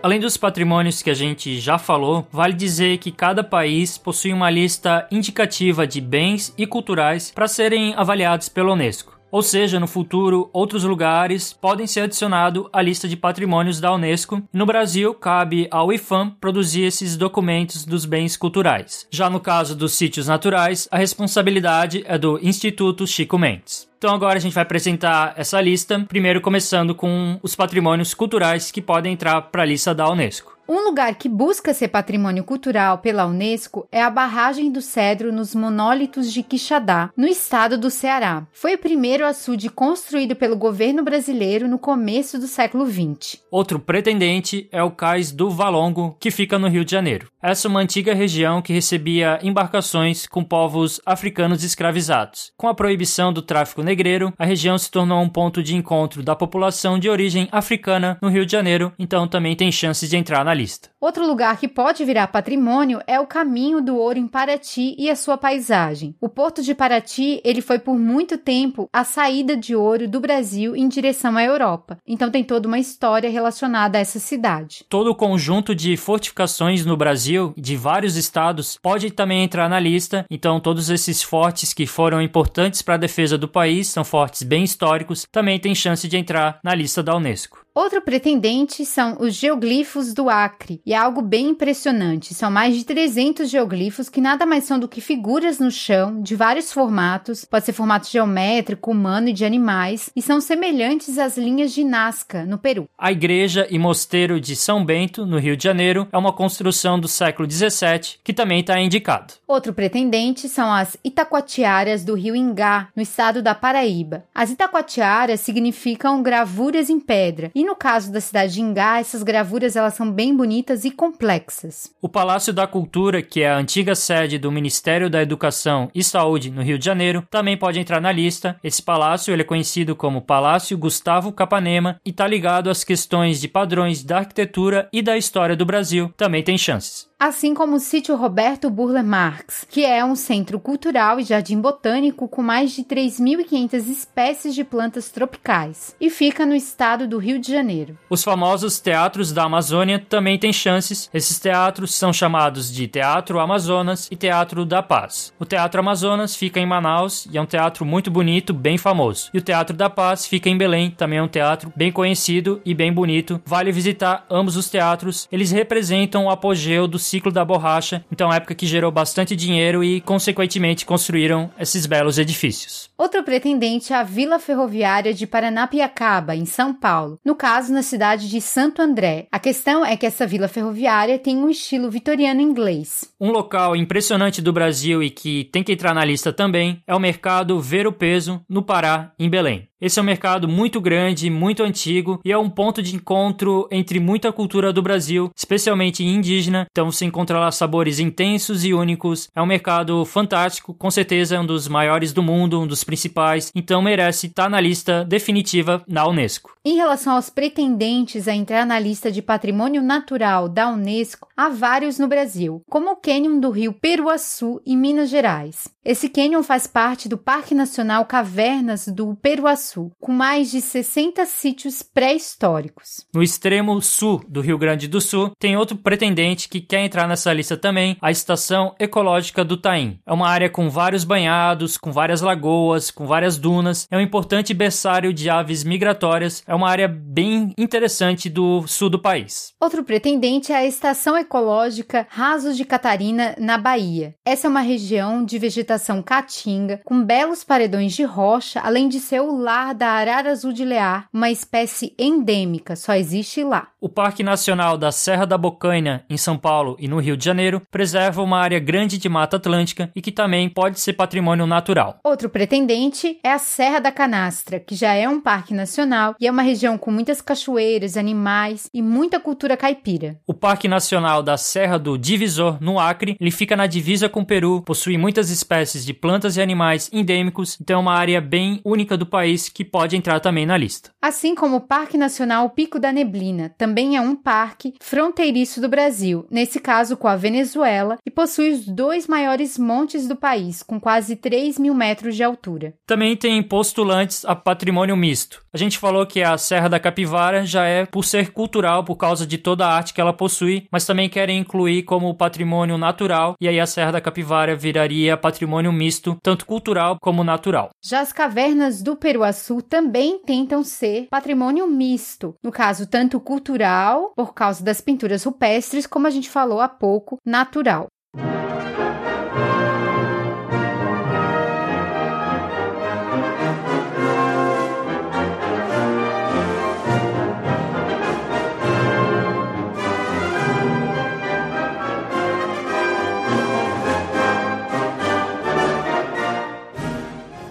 Além 0.02 0.18
dos 0.18 0.38
patrimônios 0.38 1.02
que 1.02 1.10
a 1.10 1.14
gente 1.14 1.60
já 1.60 1.76
falou, 1.76 2.26
vale 2.32 2.54
dizer 2.54 2.96
que 2.96 3.12
cada 3.12 3.44
país 3.44 3.98
possui 3.98 4.32
uma 4.32 4.48
lista 4.48 5.06
indicativa 5.10 5.86
de 5.86 6.00
bens 6.00 6.54
e 6.56 6.66
culturais 6.66 7.30
para 7.30 7.46
serem 7.46 7.92
avaliados 7.94 8.48
pela 8.48 8.72
Unesco. 8.72 9.19
Ou 9.30 9.42
seja, 9.42 9.78
no 9.78 9.86
futuro, 9.86 10.50
outros 10.52 10.84
lugares 10.84 11.52
podem 11.52 11.86
ser 11.86 12.00
adicionados 12.02 12.66
à 12.72 12.82
lista 12.82 13.08
de 13.08 13.16
patrimônios 13.16 13.80
da 13.80 13.92
Unesco. 13.92 14.42
No 14.52 14.66
Brasil, 14.66 15.14
cabe 15.14 15.68
ao 15.70 15.92
IFAM 15.92 16.30
produzir 16.40 16.82
esses 16.82 17.16
documentos 17.16 17.84
dos 17.84 18.04
bens 18.04 18.36
culturais. 18.36 19.06
Já 19.10 19.30
no 19.30 19.40
caso 19.40 19.76
dos 19.76 19.92
sítios 19.92 20.26
naturais, 20.26 20.88
a 20.90 20.98
responsabilidade 20.98 22.02
é 22.06 22.18
do 22.18 22.38
Instituto 22.42 23.06
Chico 23.06 23.38
Mendes. 23.38 23.88
Então 23.98 24.14
agora 24.14 24.38
a 24.38 24.40
gente 24.40 24.54
vai 24.54 24.62
apresentar 24.62 25.34
essa 25.36 25.60
lista, 25.60 26.06
primeiro 26.08 26.40
começando 26.40 26.94
com 26.94 27.38
os 27.42 27.54
patrimônios 27.54 28.14
culturais 28.14 28.70
que 28.70 28.80
podem 28.80 29.12
entrar 29.12 29.42
para 29.42 29.62
a 29.62 29.66
lista 29.66 29.94
da 29.94 30.08
Unesco. 30.10 30.58
Um 30.72 30.84
lugar 30.84 31.16
que 31.16 31.28
busca 31.28 31.74
ser 31.74 31.88
patrimônio 31.88 32.44
cultural 32.44 32.98
pela 32.98 33.26
Unesco 33.26 33.88
é 33.90 34.00
a 34.00 34.08
barragem 34.08 34.70
do 34.70 34.80
Cedro 34.80 35.32
nos 35.32 35.52
monólitos 35.52 36.32
de 36.32 36.44
Quixadá, 36.44 37.10
no 37.16 37.26
estado 37.26 37.76
do 37.76 37.90
Ceará. 37.90 38.46
Foi 38.52 38.76
o 38.76 38.78
primeiro 38.78 39.26
açude 39.26 39.68
construído 39.68 40.36
pelo 40.36 40.54
governo 40.54 41.02
brasileiro 41.02 41.66
no 41.66 41.76
começo 41.76 42.38
do 42.38 42.46
século 42.46 42.86
XX. 42.86 43.40
Outro 43.50 43.80
pretendente 43.80 44.68
é 44.70 44.80
o 44.80 44.92
cais 44.92 45.32
do 45.32 45.50
Valongo, 45.50 46.16
que 46.20 46.30
fica 46.30 46.56
no 46.56 46.68
Rio 46.68 46.84
de 46.84 46.92
Janeiro. 46.92 47.26
Essa 47.42 47.66
é 47.66 47.68
uma 47.68 47.80
antiga 47.80 48.14
região 48.14 48.62
que 48.62 48.72
recebia 48.72 49.40
embarcações 49.42 50.24
com 50.28 50.44
povos 50.44 51.00
africanos 51.04 51.64
escravizados. 51.64 52.52
Com 52.56 52.68
a 52.68 52.74
proibição 52.74 53.32
do 53.32 53.42
tráfico 53.42 53.82
negreiro, 53.82 54.32
a 54.38 54.44
região 54.44 54.78
se 54.78 54.88
tornou 54.88 55.20
um 55.20 55.28
ponto 55.28 55.64
de 55.64 55.74
encontro 55.74 56.22
da 56.22 56.36
população 56.36 56.96
de 56.96 57.08
origem 57.08 57.48
africana 57.50 58.16
no 58.22 58.28
Rio 58.28 58.46
de 58.46 58.52
Janeiro, 58.52 58.92
então 58.96 59.26
também 59.26 59.56
tem 59.56 59.72
chances 59.72 60.08
de 60.08 60.16
entrar 60.16 60.44
na 60.44 60.59
lista. 60.60 60.90
Outro 61.00 61.26
lugar 61.26 61.58
que 61.58 61.66
pode 61.66 62.04
virar 62.04 62.26
patrimônio 62.26 63.00
é 63.06 63.18
o 63.18 63.26
Caminho 63.26 63.80
do 63.80 63.96
Ouro 63.96 64.18
em 64.18 64.26
Paraty 64.26 64.94
e 64.98 65.08
a 65.08 65.16
sua 65.16 65.38
paisagem. 65.38 66.14
O 66.20 66.28
Porto 66.28 66.62
de 66.62 66.74
Paraty, 66.74 67.40
ele 67.42 67.62
foi 67.62 67.78
por 67.78 67.98
muito 67.98 68.36
tempo 68.36 68.88
a 68.92 69.02
saída 69.02 69.56
de 69.56 69.74
ouro 69.74 70.06
do 70.06 70.20
Brasil 70.20 70.76
em 70.76 70.88
direção 70.88 71.36
à 71.36 71.42
Europa. 71.42 71.98
Então 72.06 72.30
tem 72.30 72.44
toda 72.44 72.68
uma 72.68 72.78
história 72.78 73.30
relacionada 73.30 73.96
a 73.96 74.00
essa 74.00 74.18
cidade. 74.18 74.84
Todo 74.88 75.10
o 75.10 75.14
conjunto 75.14 75.74
de 75.74 75.96
fortificações 75.96 76.84
no 76.84 76.96
Brasil, 76.96 77.54
de 77.56 77.76
vários 77.76 78.16
estados, 78.16 78.78
pode 78.82 79.10
também 79.10 79.42
entrar 79.42 79.68
na 79.68 79.80
lista. 79.80 80.26
Então 80.30 80.60
todos 80.60 80.90
esses 80.90 81.22
fortes 81.22 81.72
que 81.72 81.86
foram 81.86 82.20
importantes 82.20 82.82
para 82.82 82.94
a 82.94 82.98
defesa 82.98 83.38
do 83.38 83.48
país, 83.48 83.88
são 83.88 84.04
fortes 84.04 84.42
bem 84.42 84.64
históricos, 84.64 85.26
também 85.32 85.58
têm 85.58 85.74
chance 85.74 86.06
de 86.06 86.16
entrar 86.18 86.60
na 86.62 86.74
lista 86.74 87.02
da 87.02 87.16
Unesco. 87.16 87.64
Outro 87.72 88.02
pretendente 88.02 88.84
são 88.84 89.16
os 89.20 89.34
geoglifos 89.34 90.12
do 90.12 90.28
Acre, 90.28 90.82
e 90.84 90.92
é 90.92 90.96
algo 90.96 91.22
bem 91.22 91.50
impressionante. 91.50 92.34
São 92.34 92.50
mais 92.50 92.76
de 92.76 92.84
300 92.84 93.48
geoglifos 93.48 94.08
que 94.08 94.20
nada 94.20 94.44
mais 94.44 94.64
são 94.64 94.76
do 94.76 94.88
que 94.88 95.00
figuras 95.00 95.60
no 95.60 95.70
chão 95.70 96.20
de 96.20 96.34
vários 96.34 96.72
formatos, 96.72 97.44
pode 97.44 97.64
ser 97.64 97.72
formato 97.72 98.10
geométrico, 98.10 98.90
humano 98.90 99.28
e 99.28 99.32
de 99.32 99.44
animais, 99.44 100.10
e 100.16 100.20
são 100.20 100.40
semelhantes 100.40 101.16
às 101.16 101.38
linhas 101.38 101.72
de 101.72 101.84
Nazca, 101.84 102.44
no 102.44 102.58
Peru. 102.58 102.88
A 102.98 103.12
igreja 103.12 103.68
e 103.70 103.78
mosteiro 103.78 104.40
de 104.40 104.56
São 104.56 104.84
Bento, 104.84 105.24
no 105.24 105.38
Rio 105.38 105.56
de 105.56 105.62
Janeiro, 105.62 106.08
é 106.10 106.18
uma 106.18 106.32
construção 106.32 106.98
do 106.98 107.06
século 107.06 107.46
17 107.46 108.18
que 108.24 108.32
também 108.32 108.60
está 108.60 108.80
indicado. 108.80 109.34
Outro 109.46 109.72
pretendente 109.72 110.48
são 110.48 110.72
as 110.72 110.96
Itacoatiaras 111.04 112.04
do 112.04 112.14
Rio 112.14 112.34
Ingá, 112.34 112.88
no 112.96 113.02
estado 113.02 113.40
da 113.40 113.54
Paraíba. 113.54 114.24
As 114.34 114.50
Itacoatiaras 114.50 115.38
significam 115.38 116.20
gravuras 116.20 116.90
em 116.90 116.98
pedra 116.98 117.52
e 117.60 117.64
no 117.64 117.76
caso 117.76 118.10
da 118.10 118.22
cidade 118.22 118.54
de 118.54 118.62
Ingá, 118.62 119.00
essas 119.00 119.22
gravuras 119.22 119.76
elas 119.76 119.92
são 119.92 120.10
bem 120.10 120.34
bonitas 120.34 120.86
e 120.86 120.90
complexas. 120.90 121.92
O 122.00 122.08
Palácio 122.08 122.54
da 122.54 122.66
Cultura, 122.66 123.20
que 123.20 123.42
é 123.42 123.50
a 123.50 123.58
antiga 123.58 123.94
sede 123.94 124.38
do 124.38 124.50
Ministério 124.50 125.10
da 125.10 125.20
Educação 125.20 125.90
e 125.94 126.02
Saúde 126.02 126.50
no 126.50 126.62
Rio 126.62 126.78
de 126.78 126.86
Janeiro, 126.86 127.22
também 127.30 127.58
pode 127.58 127.78
entrar 127.78 128.00
na 128.00 128.10
lista. 128.10 128.56
Esse 128.64 128.80
palácio 128.80 129.30
ele 129.30 129.42
é 129.42 129.44
conhecido 129.44 129.94
como 129.94 130.22
Palácio 130.22 130.78
Gustavo 130.78 131.32
Capanema 131.32 132.00
e 132.02 132.08
está 132.08 132.26
ligado 132.26 132.70
às 132.70 132.82
questões 132.82 133.38
de 133.38 133.46
padrões 133.46 134.02
da 134.02 134.20
arquitetura 134.20 134.88
e 134.90 135.02
da 135.02 135.18
história 135.18 135.54
do 135.54 135.66
Brasil. 135.66 136.10
Também 136.16 136.42
tem 136.42 136.56
chances 136.56 137.10
assim 137.20 137.52
como 137.52 137.76
o 137.76 137.80
sítio 137.80 138.16
Roberto 138.16 138.70
Burle 138.70 139.02
Marx, 139.02 139.66
que 139.68 139.84
é 139.84 140.02
um 140.02 140.16
centro 140.16 140.58
cultural 140.58 141.20
e 141.20 141.22
jardim 141.22 141.60
botânico 141.60 142.26
com 142.26 142.40
mais 142.40 142.72
de 142.72 142.82
3.500 142.82 143.74
espécies 143.90 144.54
de 144.54 144.64
plantas 144.64 145.10
tropicais 145.10 145.94
e 146.00 146.08
fica 146.08 146.46
no 146.46 146.54
estado 146.54 147.06
do 147.06 147.18
Rio 147.18 147.38
de 147.38 147.49
Janeiro. 147.50 147.98
Os 148.08 148.22
famosos 148.22 148.80
teatros 148.80 149.32
da 149.32 149.44
Amazônia 149.44 149.98
também 149.98 150.38
têm 150.38 150.52
chances. 150.52 151.10
Esses 151.12 151.38
teatros 151.38 151.94
são 151.94 152.12
chamados 152.12 152.72
de 152.72 152.86
Teatro 152.86 153.38
Amazonas 153.38 154.08
e 154.10 154.16
Teatro 154.16 154.64
da 154.64 154.82
Paz. 154.82 155.32
O 155.38 155.44
Teatro 155.44 155.80
Amazonas 155.80 156.36
fica 156.36 156.60
em 156.60 156.66
Manaus 156.66 157.26
e 157.30 157.38
é 157.38 157.40
um 157.40 157.46
teatro 157.46 157.84
muito 157.84 158.10
bonito, 158.10 158.52
bem 158.52 158.78
famoso. 158.78 159.30
E 159.34 159.38
o 159.38 159.42
Teatro 159.42 159.76
da 159.76 159.90
Paz 159.90 160.26
fica 160.26 160.48
em 160.48 160.56
Belém, 160.56 160.90
também 160.90 161.18
é 161.18 161.22
um 161.22 161.28
teatro 161.28 161.72
bem 161.74 161.90
conhecido 161.90 162.60
e 162.64 162.74
bem 162.74 162.92
bonito. 162.92 163.40
Vale 163.44 163.72
visitar 163.72 164.24
ambos 164.30 164.56
os 164.56 164.70
teatros. 164.70 165.28
Eles 165.30 165.50
representam 165.50 166.26
o 166.26 166.30
apogeu 166.30 166.86
do 166.86 166.98
ciclo 166.98 167.32
da 167.32 167.44
borracha, 167.44 168.04
então 168.10 168.32
época 168.32 168.54
que 168.54 168.66
gerou 168.66 168.90
bastante 168.90 169.34
dinheiro 169.36 169.82
e, 169.82 170.00
consequentemente, 170.00 170.84
construíram 170.84 171.50
esses 171.58 171.86
belos 171.86 172.18
edifícios. 172.18 172.89
Outro 173.00 173.22
pretendente 173.24 173.94
é 173.94 173.96
a 173.96 174.02
Vila 174.02 174.38
Ferroviária 174.38 175.14
de 175.14 175.26
Paranapiacaba, 175.26 176.36
em 176.36 176.44
São 176.44 176.74
Paulo, 176.74 177.18
no 177.24 177.34
caso 177.34 177.72
na 177.72 177.82
cidade 177.82 178.28
de 178.28 178.42
Santo 178.42 178.82
André. 178.82 179.26
A 179.32 179.38
questão 179.38 179.82
é 179.82 179.96
que 179.96 180.04
essa 180.04 180.26
vila 180.26 180.48
ferroviária 180.48 181.18
tem 181.18 181.38
um 181.38 181.48
estilo 181.48 181.90
vitoriano 181.90 182.42
inglês. 182.42 183.10
Um 183.18 183.30
local 183.30 183.74
impressionante 183.74 184.42
do 184.42 184.52
Brasil 184.52 185.02
e 185.02 185.08
que 185.08 185.44
tem 185.44 185.64
que 185.64 185.72
entrar 185.72 185.94
na 185.94 186.04
lista 186.04 186.30
também 186.30 186.82
é 186.86 186.94
o 186.94 187.00
mercado 187.00 187.58
Ver 187.58 187.86
o 187.86 187.92
Peso, 187.92 188.44
no 188.46 188.62
Pará, 188.62 189.14
em 189.18 189.30
Belém. 189.30 189.69
Esse 189.80 189.98
é 189.98 190.02
um 190.02 190.04
mercado 190.04 190.46
muito 190.46 190.78
grande, 190.78 191.30
muito 191.30 191.62
antigo 191.62 192.20
e 192.22 192.30
é 192.30 192.36
um 192.36 192.50
ponto 192.50 192.82
de 192.82 192.94
encontro 192.94 193.66
entre 193.70 193.98
muita 193.98 194.30
cultura 194.30 194.74
do 194.74 194.82
Brasil, 194.82 195.30
especialmente 195.34 196.04
indígena. 196.04 196.66
Então 196.70 196.92
você 196.92 197.06
encontra 197.06 197.38
lá 197.38 197.50
sabores 197.50 197.98
intensos 197.98 198.62
e 198.62 198.74
únicos. 198.74 199.28
É 199.34 199.40
um 199.40 199.46
mercado 199.46 200.04
fantástico, 200.04 200.74
com 200.74 200.90
certeza 200.90 201.36
é 201.36 201.40
um 201.40 201.46
dos 201.46 201.66
maiores 201.66 202.12
do 202.12 202.22
mundo, 202.22 202.60
um 202.60 202.66
dos 202.66 202.84
principais. 202.84 203.50
Então 203.54 203.80
merece 203.80 204.26
estar 204.26 204.50
na 204.50 204.60
lista 204.60 205.02
definitiva 205.02 205.82
na 205.88 206.06
Unesco. 206.06 206.52
Em 206.62 206.76
relação 206.76 207.14
aos 207.14 207.30
pretendentes 207.30 208.28
a 208.28 208.34
entrar 208.34 208.66
na 208.66 208.78
lista 208.78 209.10
de 209.10 209.22
patrimônio 209.22 209.80
natural 209.80 210.46
da 210.46 210.68
Unesco, 210.68 211.26
há 211.34 211.48
vários 211.48 211.98
no 211.98 212.06
Brasil, 212.06 212.62
como 212.68 212.90
o 212.90 212.96
Cânion 212.96 213.40
do 213.40 213.48
Rio 213.48 213.72
Peruaçu, 213.72 214.60
em 214.66 214.76
Minas 214.76 215.08
Gerais. 215.08 215.70
Esse 215.82 216.10
cânion 216.10 216.42
faz 216.42 216.66
parte 216.66 217.08
do 217.08 217.16
Parque 217.16 217.54
Nacional 217.54 218.04
Cavernas 218.04 218.86
do 218.86 219.16
Peruaçu, 219.16 219.69
com 220.00 220.12
mais 220.12 220.50
de 220.50 220.60
60 220.60 221.24
sítios 221.26 221.82
pré-históricos. 221.82 223.06
No 223.14 223.22
extremo 223.22 223.80
sul 223.80 224.22
do 224.28 224.40
Rio 224.40 224.58
Grande 224.58 224.88
do 224.88 225.00
Sul, 225.00 225.32
tem 225.38 225.56
outro 225.56 225.76
pretendente 225.76 226.48
que 226.48 226.60
quer 226.60 226.84
entrar 226.84 227.06
nessa 227.06 227.32
lista 227.32 227.56
também, 227.56 227.96
a 228.00 228.10
Estação 228.10 228.74
Ecológica 228.78 229.44
do 229.44 229.56
Taim. 229.56 229.98
É 230.06 230.12
uma 230.12 230.28
área 230.28 230.50
com 230.50 230.68
vários 230.68 231.04
banhados, 231.04 231.76
com 231.76 231.92
várias 231.92 232.20
lagoas, 232.20 232.90
com 232.90 233.06
várias 233.06 233.38
dunas, 233.38 233.86
é 233.90 233.96
um 233.96 234.00
importante 234.00 234.52
berçário 234.54 235.12
de 235.12 235.28
aves 235.30 235.64
migratórias, 235.64 236.42
é 236.46 236.54
uma 236.54 236.68
área 236.68 236.88
bem 236.88 237.54
interessante 237.56 238.28
do 238.28 238.66
sul 238.66 238.90
do 238.90 238.98
país. 238.98 239.52
Outro 239.60 239.84
pretendente 239.84 240.52
é 240.52 240.56
a 240.56 240.66
Estação 240.66 241.16
Ecológica 241.16 242.06
Rasos 242.10 242.56
de 242.56 242.64
Catarina, 242.64 243.34
na 243.38 243.58
Bahia. 243.58 244.14
Essa 244.24 244.46
é 244.46 244.50
uma 244.50 244.60
região 244.60 245.24
de 245.24 245.38
vegetação 245.38 245.60
vegetação 245.60 246.02
caatinga, 246.02 246.80
com 246.84 247.04
belos 247.04 247.44
paredões 247.44 247.92
de 247.92 248.02
rocha, 248.02 248.60
além 248.60 248.88
de 248.88 248.98
ser 248.98 249.20
o 249.20 249.36
lar 249.36 249.59
da 249.74 249.88
arara 249.88 250.30
azul 250.30 250.52
de 250.52 250.64
lear, 250.64 251.06
uma 251.12 251.30
espécie 251.30 251.94
endêmica, 251.98 252.74
só 252.74 252.94
existe 252.94 253.44
lá. 253.44 253.68
O 253.80 253.88
Parque 253.88 254.22
Nacional 254.22 254.76
da 254.76 254.90
Serra 254.90 255.26
da 255.26 255.38
Bocaina, 255.38 256.04
em 256.08 256.16
São 256.16 256.36
Paulo 256.36 256.76
e 256.78 256.88
no 256.88 256.98
Rio 256.98 257.16
de 257.16 257.24
Janeiro, 257.24 257.62
preserva 257.70 258.22
uma 258.22 258.38
área 258.38 258.58
grande 258.58 258.98
de 258.98 259.08
Mata 259.08 259.36
Atlântica 259.36 259.90
e 259.94 260.02
que 260.02 260.12
também 260.12 260.48
pode 260.48 260.80
ser 260.80 260.94
patrimônio 260.94 261.46
natural. 261.46 261.98
Outro 262.04 262.28
pretendente 262.28 263.18
é 263.22 263.32
a 263.32 263.38
Serra 263.38 263.78
da 263.78 263.92
Canastra, 263.92 264.60
que 264.60 264.74
já 264.74 264.94
é 264.94 265.08
um 265.08 265.20
parque 265.20 265.54
nacional 265.54 266.14
e 266.20 266.26
é 266.26 266.30
uma 266.30 266.42
região 266.42 266.76
com 266.76 266.90
muitas 266.90 267.20
cachoeiras, 267.20 267.96
animais 267.96 268.68
e 268.72 268.82
muita 268.82 269.20
cultura 269.20 269.56
caipira. 269.56 270.18
O 270.26 270.34
Parque 270.34 270.68
Nacional 270.68 271.22
da 271.22 271.36
Serra 271.36 271.78
do 271.78 271.96
Divisor, 271.96 272.58
no 272.60 272.78
Acre, 272.78 273.16
ele 273.20 273.30
fica 273.30 273.56
na 273.56 273.66
divisa 273.66 274.08
com 274.08 274.20
o 274.20 274.26
Peru, 274.26 274.62
possui 274.62 274.96
muitas 274.98 275.30
espécies 275.30 275.60
espécies 275.60 275.84
de 275.84 275.92
plantas 275.92 276.36
e 276.36 276.42
animais 276.42 276.88
endêmicos, 276.92 277.58
então 277.60 277.76
é 277.76 277.80
uma 277.80 277.94
área 277.94 278.20
bem 278.20 278.60
única 278.64 278.96
do 278.96 279.06
país 279.06 279.48
que 279.52 279.64
pode 279.64 279.96
entrar 279.96 280.20
também 280.20 280.46
na 280.46 280.56
lista. 280.56 280.90
Assim 281.00 281.34
como 281.34 281.56
o 281.56 281.60
Parque 281.60 281.96
Nacional 281.96 282.48
Pico 282.50 282.78
da 282.78 282.92
Neblina, 282.92 283.54
também 283.56 283.96
é 283.96 284.00
um 284.00 284.14
parque 284.14 284.74
fronteiriço 284.80 285.60
do 285.60 285.68
Brasil, 285.68 286.26
nesse 286.30 286.60
caso 286.60 286.96
com 286.96 287.08
a 287.08 287.16
Venezuela, 287.16 287.98
e 288.04 288.10
possui 288.10 288.50
os 288.50 288.66
dois 288.66 289.06
maiores 289.06 289.58
montes 289.58 290.06
do 290.06 290.16
país, 290.16 290.62
com 290.62 290.80
quase 290.80 291.16
3 291.16 291.58
mil 291.58 291.74
metros 291.74 292.16
de 292.16 292.22
altura. 292.22 292.74
Também 292.86 293.16
tem 293.16 293.42
postulantes 293.42 294.24
a 294.24 294.34
patrimônio 294.34 294.96
misto. 294.96 295.42
A 295.52 295.58
gente 295.58 295.78
falou 295.78 296.06
que 296.06 296.22
a 296.22 296.38
Serra 296.38 296.68
da 296.68 296.78
Capivara 296.78 297.44
já 297.44 297.64
é 297.64 297.84
por 297.84 298.04
ser 298.04 298.32
cultural, 298.32 298.84
por 298.84 298.96
causa 298.96 299.26
de 299.26 299.36
toda 299.36 299.66
a 299.66 299.74
arte 299.74 299.92
que 299.92 300.00
ela 300.00 300.12
possui, 300.12 300.66
mas 300.70 300.86
também 300.86 301.08
querem 301.08 301.38
incluir 301.38 301.82
como 301.82 302.14
patrimônio 302.14 302.78
natural, 302.78 303.34
e 303.40 303.48
aí 303.48 303.58
a 303.58 303.66
Serra 303.66 303.92
da 303.92 304.00
Capivara 304.00 304.54
viraria 304.54 305.16
patrimônio 305.16 305.72
misto, 305.72 306.16
tanto 306.22 306.46
cultural 306.46 306.98
como 307.00 307.24
natural. 307.24 307.70
Já 307.84 308.00
as 308.00 308.12
cavernas 308.12 308.82
do 308.82 308.94
Peruaçu 309.30 309.62
também 309.62 310.18
tentam 310.18 310.64
ser 310.64 311.06
patrimônio 311.08 311.66
misto, 311.66 312.34
no 312.42 312.50
caso, 312.50 312.86
tanto 312.86 313.20
cultural, 313.20 314.12
por 314.16 314.34
causa 314.34 314.64
das 314.64 314.80
pinturas 314.80 315.22
rupestres, 315.22 315.86
como 315.86 316.06
a 316.06 316.10
gente 316.10 316.28
falou 316.28 316.60
há 316.60 316.68
pouco, 316.68 317.18
natural. 317.24 317.86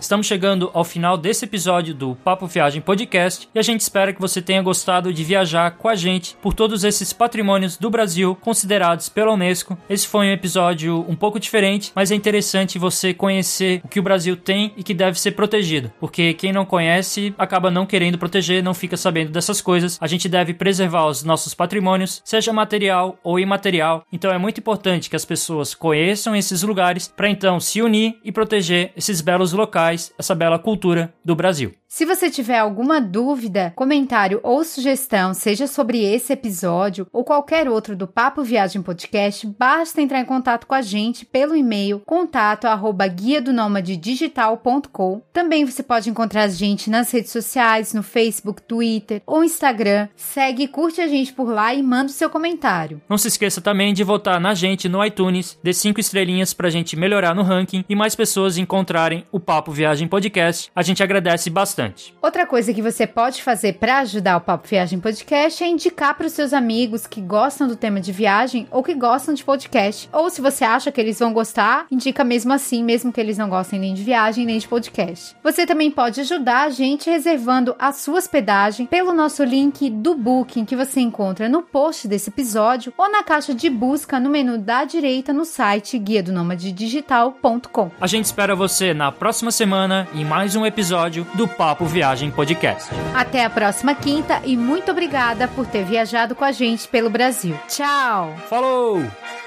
Estamos 0.10 0.26
chegando 0.26 0.72
ao 0.74 0.84
final 0.84 1.16
desse 1.16 1.46
episódio 1.46 1.94
do 1.94 2.16
Papo 2.16 2.48
Viagem 2.48 2.82
Podcast 2.82 3.48
e 3.54 3.60
a 3.60 3.62
gente 3.62 3.82
espera 3.82 4.12
que 4.12 4.20
você 4.20 4.42
tenha 4.42 4.60
gostado 4.60 5.14
de 5.14 5.24
viajar 5.24 5.70
com 5.78 5.88
a 5.88 5.94
gente 5.94 6.36
por 6.42 6.52
todos 6.52 6.84
esses 6.84 7.14
patrimônios 7.14 7.78
do 7.78 7.92
Brasil 7.92 8.36
considerados 8.42 9.08
pela 9.08 9.32
Unesco. 9.32 9.78
Esse 9.88 10.08
foi 10.08 10.26
um 10.26 10.32
episódio 10.32 11.06
um 11.08 11.16
pouco 11.16 11.40
diferente, 11.40 11.92
mas 11.94 12.10
é 12.10 12.16
interessante 12.16 12.80
você 12.80 13.14
conhecer 13.14 13.82
o 13.84 13.88
que 13.88 14.00
o 14.00 14.02
Brasil 14.02 14.36
tem 14.36 14.74
e 14.76 14.82
que 14.82 14.96
deve 14.96 15.20
ser 15.20 15.34
protegido, 15.34 15.94
porque 16.00 16.34
quem 16.34 16.52
não 16.52 16.66
conhece 16.66 17.32
acaba 17.38 17.70
não 17.70 17.86
querendo 17.86 18.18
proteger, 18.18 18.64
não 18.64 18.74
fica 18.74 18.98
sabendo 18.98 19.30
dessas 19.30 19.62
coisas. 19.62 20.00
A 20.02 20.08
gente 20.08 20.28
deve 20.28 20.56
preservar 20.56 21.06
os 21.06 21.22
nossos 21.22 21.54
patrimônios, 21.54 22.20
seja 22.26 22.52
material 22.52 23.20
ou 23.24 23.40
imaterial. 23.40 24.04
Então 24.12 24.32
é 24.32 24.40
muito 24.40 24.60
importante 24.60 25.08
que 25.08 25.16
as 25.16 25.24
pessoas 25.24 25.76
conheçam 25.76 26.36
esses 26.36 26.64
lugares 26.64 27.08
para 27.08 27.30
então 27.30 27.60
se 27.60 27.80
unir 27.80 28.20
e 28.24 28.32
proteger 28.32 28.92
esses 28.98 29.22
belos 29.22 29.54
locais 29.54 29.99
mais 30.00 30.14
essa 30.18 30.34
bela 30.34 30.58
cultura 30.58 31.14
do 31.24 31.36
Brasil. 31.36 31.74
Se 31.92 32.06
você 32.06 32.30
tiver 32.30 32.60
alguma 32.60 33.02
dúvida, 33.02 33.74
comentário 33.76 34.40
ou 34.44 34.64
sugestão, 34.64 35.34
seja 35.34 35.66
sobre 35.66 36.04
esse 36.04 36.32
episódio 36.32 37.08
ou 37.12 37.24
qualquer 37.24 37.68
outro 37.68 37.96
do 37.96 38.08
Papo 38.08 38.44
Viagem 38.44 38.80
Podcast, 38.80 39.48
basta 39.58 40.00
entrar 40.00 40.20
em 40.20 40.26
contato 40.26 40.68
com 40.68 40.76
a 40.76 40.84
gente 40.84 41.26
pelo 41.26 41.56
e-mail 41.56 42.00
contato 42.06 42.66
arroba 42.66 43.08
guia 43.08 43.42
do 43.42 43.52
digital.com. 43.82 45.22
Também 45.34 45.66
você 45.66 45.82
pode 45.82 46.12
encontrar 46.12 46.44
a 46.44 46.48
gente 46.48 46.92
nas 46.92 47.12
redes 47.12 47.32
sociais, 47.32 47.92
no 47.92 48.04
Facebook, 48.04 48.62
Twitter 48.62 49.24
ou 49.26 49.44
Instagram. 49.44 50.10
Segue 50.16 50.68
curte 50.68 51.02
a 51.02 51.08
gente 51.08 51.34
por 51.34 51.50
lá 51.50 51.74
e 51.74 51.82
manda 51.82 52.12
o 52.12 52.14
seu 52.14 52.30
comentário. 52.30 53.02
Não 53.10 53.18
se 53.18 53.30
esqueça 53.30 53.62
também 53.62 53.96
de 53.96 54.04
votar 54.04 54.40
na 54.40 54.54
gente 54.54 54.88
no 54.88 55.04
iTunes, 55.04 55.58
dê 55.64 55.74
cinco 55.74 56.00
estrelinhas 56.00 56.54
pra 56.54 56.70
gente 56.70 56.96
melhorar 56.96 57.34
no 57.34 57.42
ranking 57.42 57.84
e 57.90 57.96
mais 57.96 58.14
pessoas 58.14 58.60
encontrarem 58.60 59.26
o 59.32 59.40
Papo 59.40 59.72
Viagem 59.72 59.89
Podcast. 60.08 60.72
A 60.76 60.82
gente 60.82 61.02
agradece 61.02 61.50
bastante 61.50 61.70
bastante. 61.70 62.14
Outra 62.22 62.46
coisa 62.46 62.74
que 62.74 62.82
você 62.82 63.06
pode 63.06 63.44
fazer 63.44 63.74
para 63.74 64.00
ajudar 64.00 64.38
o 64.38 64.42
Papo 64.42 64.68
Viagem 64.68 65.00
Podcast 65.00 65.64
é 65.64 65.68
indicar 65.68 66.16
para 66.16 66.28
os 66.28 66.34
seus 66.34 66.54
amigos 66.54 67.06
que 67.08 67.22
gostam 67.22 67.68
do 67.68 67.76
tema 67.76 68.02
de 68.02 68.12
viagem 68.12 68.68
ou 68.72 68.84
que 68.84 68.94
gostam 68.94 69.34
de 69.34 69.44
podcast. 69.44 70.10
Ou 70.12 70.30
se 70.30 70.42
você 70.42 70.66
acha 70.66 70.92
que 70.92 71.00
eles 71.00 71.20
vão 71.20 71.34
gostar, 71.34 71.86
indica 71.92 72.24
mesmo 72.24 72.52
assim, 72.52 72.84
mesmo 72.84 73.12
que 73.12 73.22
eles 73.22 73.38
não 73.38 73.50
gostem 73.50 73.80
nem 73.80 73.94
de 73.94 74.04
viagem 74.04 74.46
nem 74.46 74.58
de 74.58 74.68
podcast. 74.68 75.36
Você 75.44 75.66
também 75.66 75.92
pode 75.92 76.22
ajudar 76.22 76.64
a 76.64 76.70
gente 76.70 77.10
reservando 77.10 77.76
a 77.78 77.92
sua 77.92 78.18
hospedagem 78.18 78.86
pelo 78.86 79.14
nosso 79.14 79.44
link 79.44 79.90
do 79.90 80.16
Booking 80.16 80.66
que 80.66 80.76
você 80.76 81.00
encontra 81.00 81.48
no 81.48 81.62
post 81.62 82.08
desse 82.08 82.30
episódio 82.30 82.94
ou 82.98 83.12
na 83.12 83.24
caixa 83.24 83.54
de 83.54 83.70
busca 83.70 84.20
no 84.20 84.30
menu 84.30 84.58
da 84.58 84.84
direita 84.84 85.32
no 85.32 85.46
site 85.46 85.98
guia 85.98 86.24
do 86.24 86.40
digital.com. 86.56 87.92
A 88.00 88.08
gente 88.08 88.26
espera 88.26 88.56
você 88.56 88.94
na 88.94 89.12
próxima 89.12 89.52
semana 89.52 89.79
em 90.14 90.26
mais 90.26 90.56
um 90.56 90.66
episódio 90.66 91.26
do 91.36 91.48
Papo 91.48 91.70
Papo 91.70 91.86
Viagem 91.86 92.30
Podcast. 92.30 92.90
Até 93.14 93.46
a 93.46 93.50
próxima 93.50 93.96
quinta 93.96 94.42
e 94.44 94.58
muito 94.58 94.92
obrigada 94.92 95.48
por 95.48 95.66
ter 95.66 95.86
viajado 95.86 96.36
com 96.36 96.44
a 96.44 96.52
gente 96.52 96.88
pelo 96.88 97.10
Brasil. 97.10 97.58
Tchau! 97.68 98.36
Falou! 98.50 99.39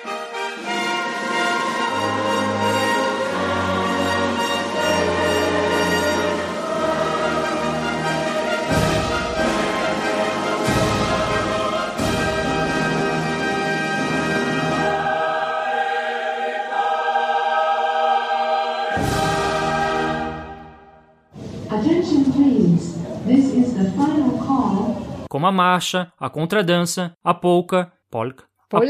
Como 25.32 25.46
a 25.46 25.50
marcha, 25.50 26.12
a 26.20 26.28
contradança, 26.28 27.16
a 27.24 27.32
polca, 27.32 27.90
polka, 28.10 28.44
polka. 28.68 28.82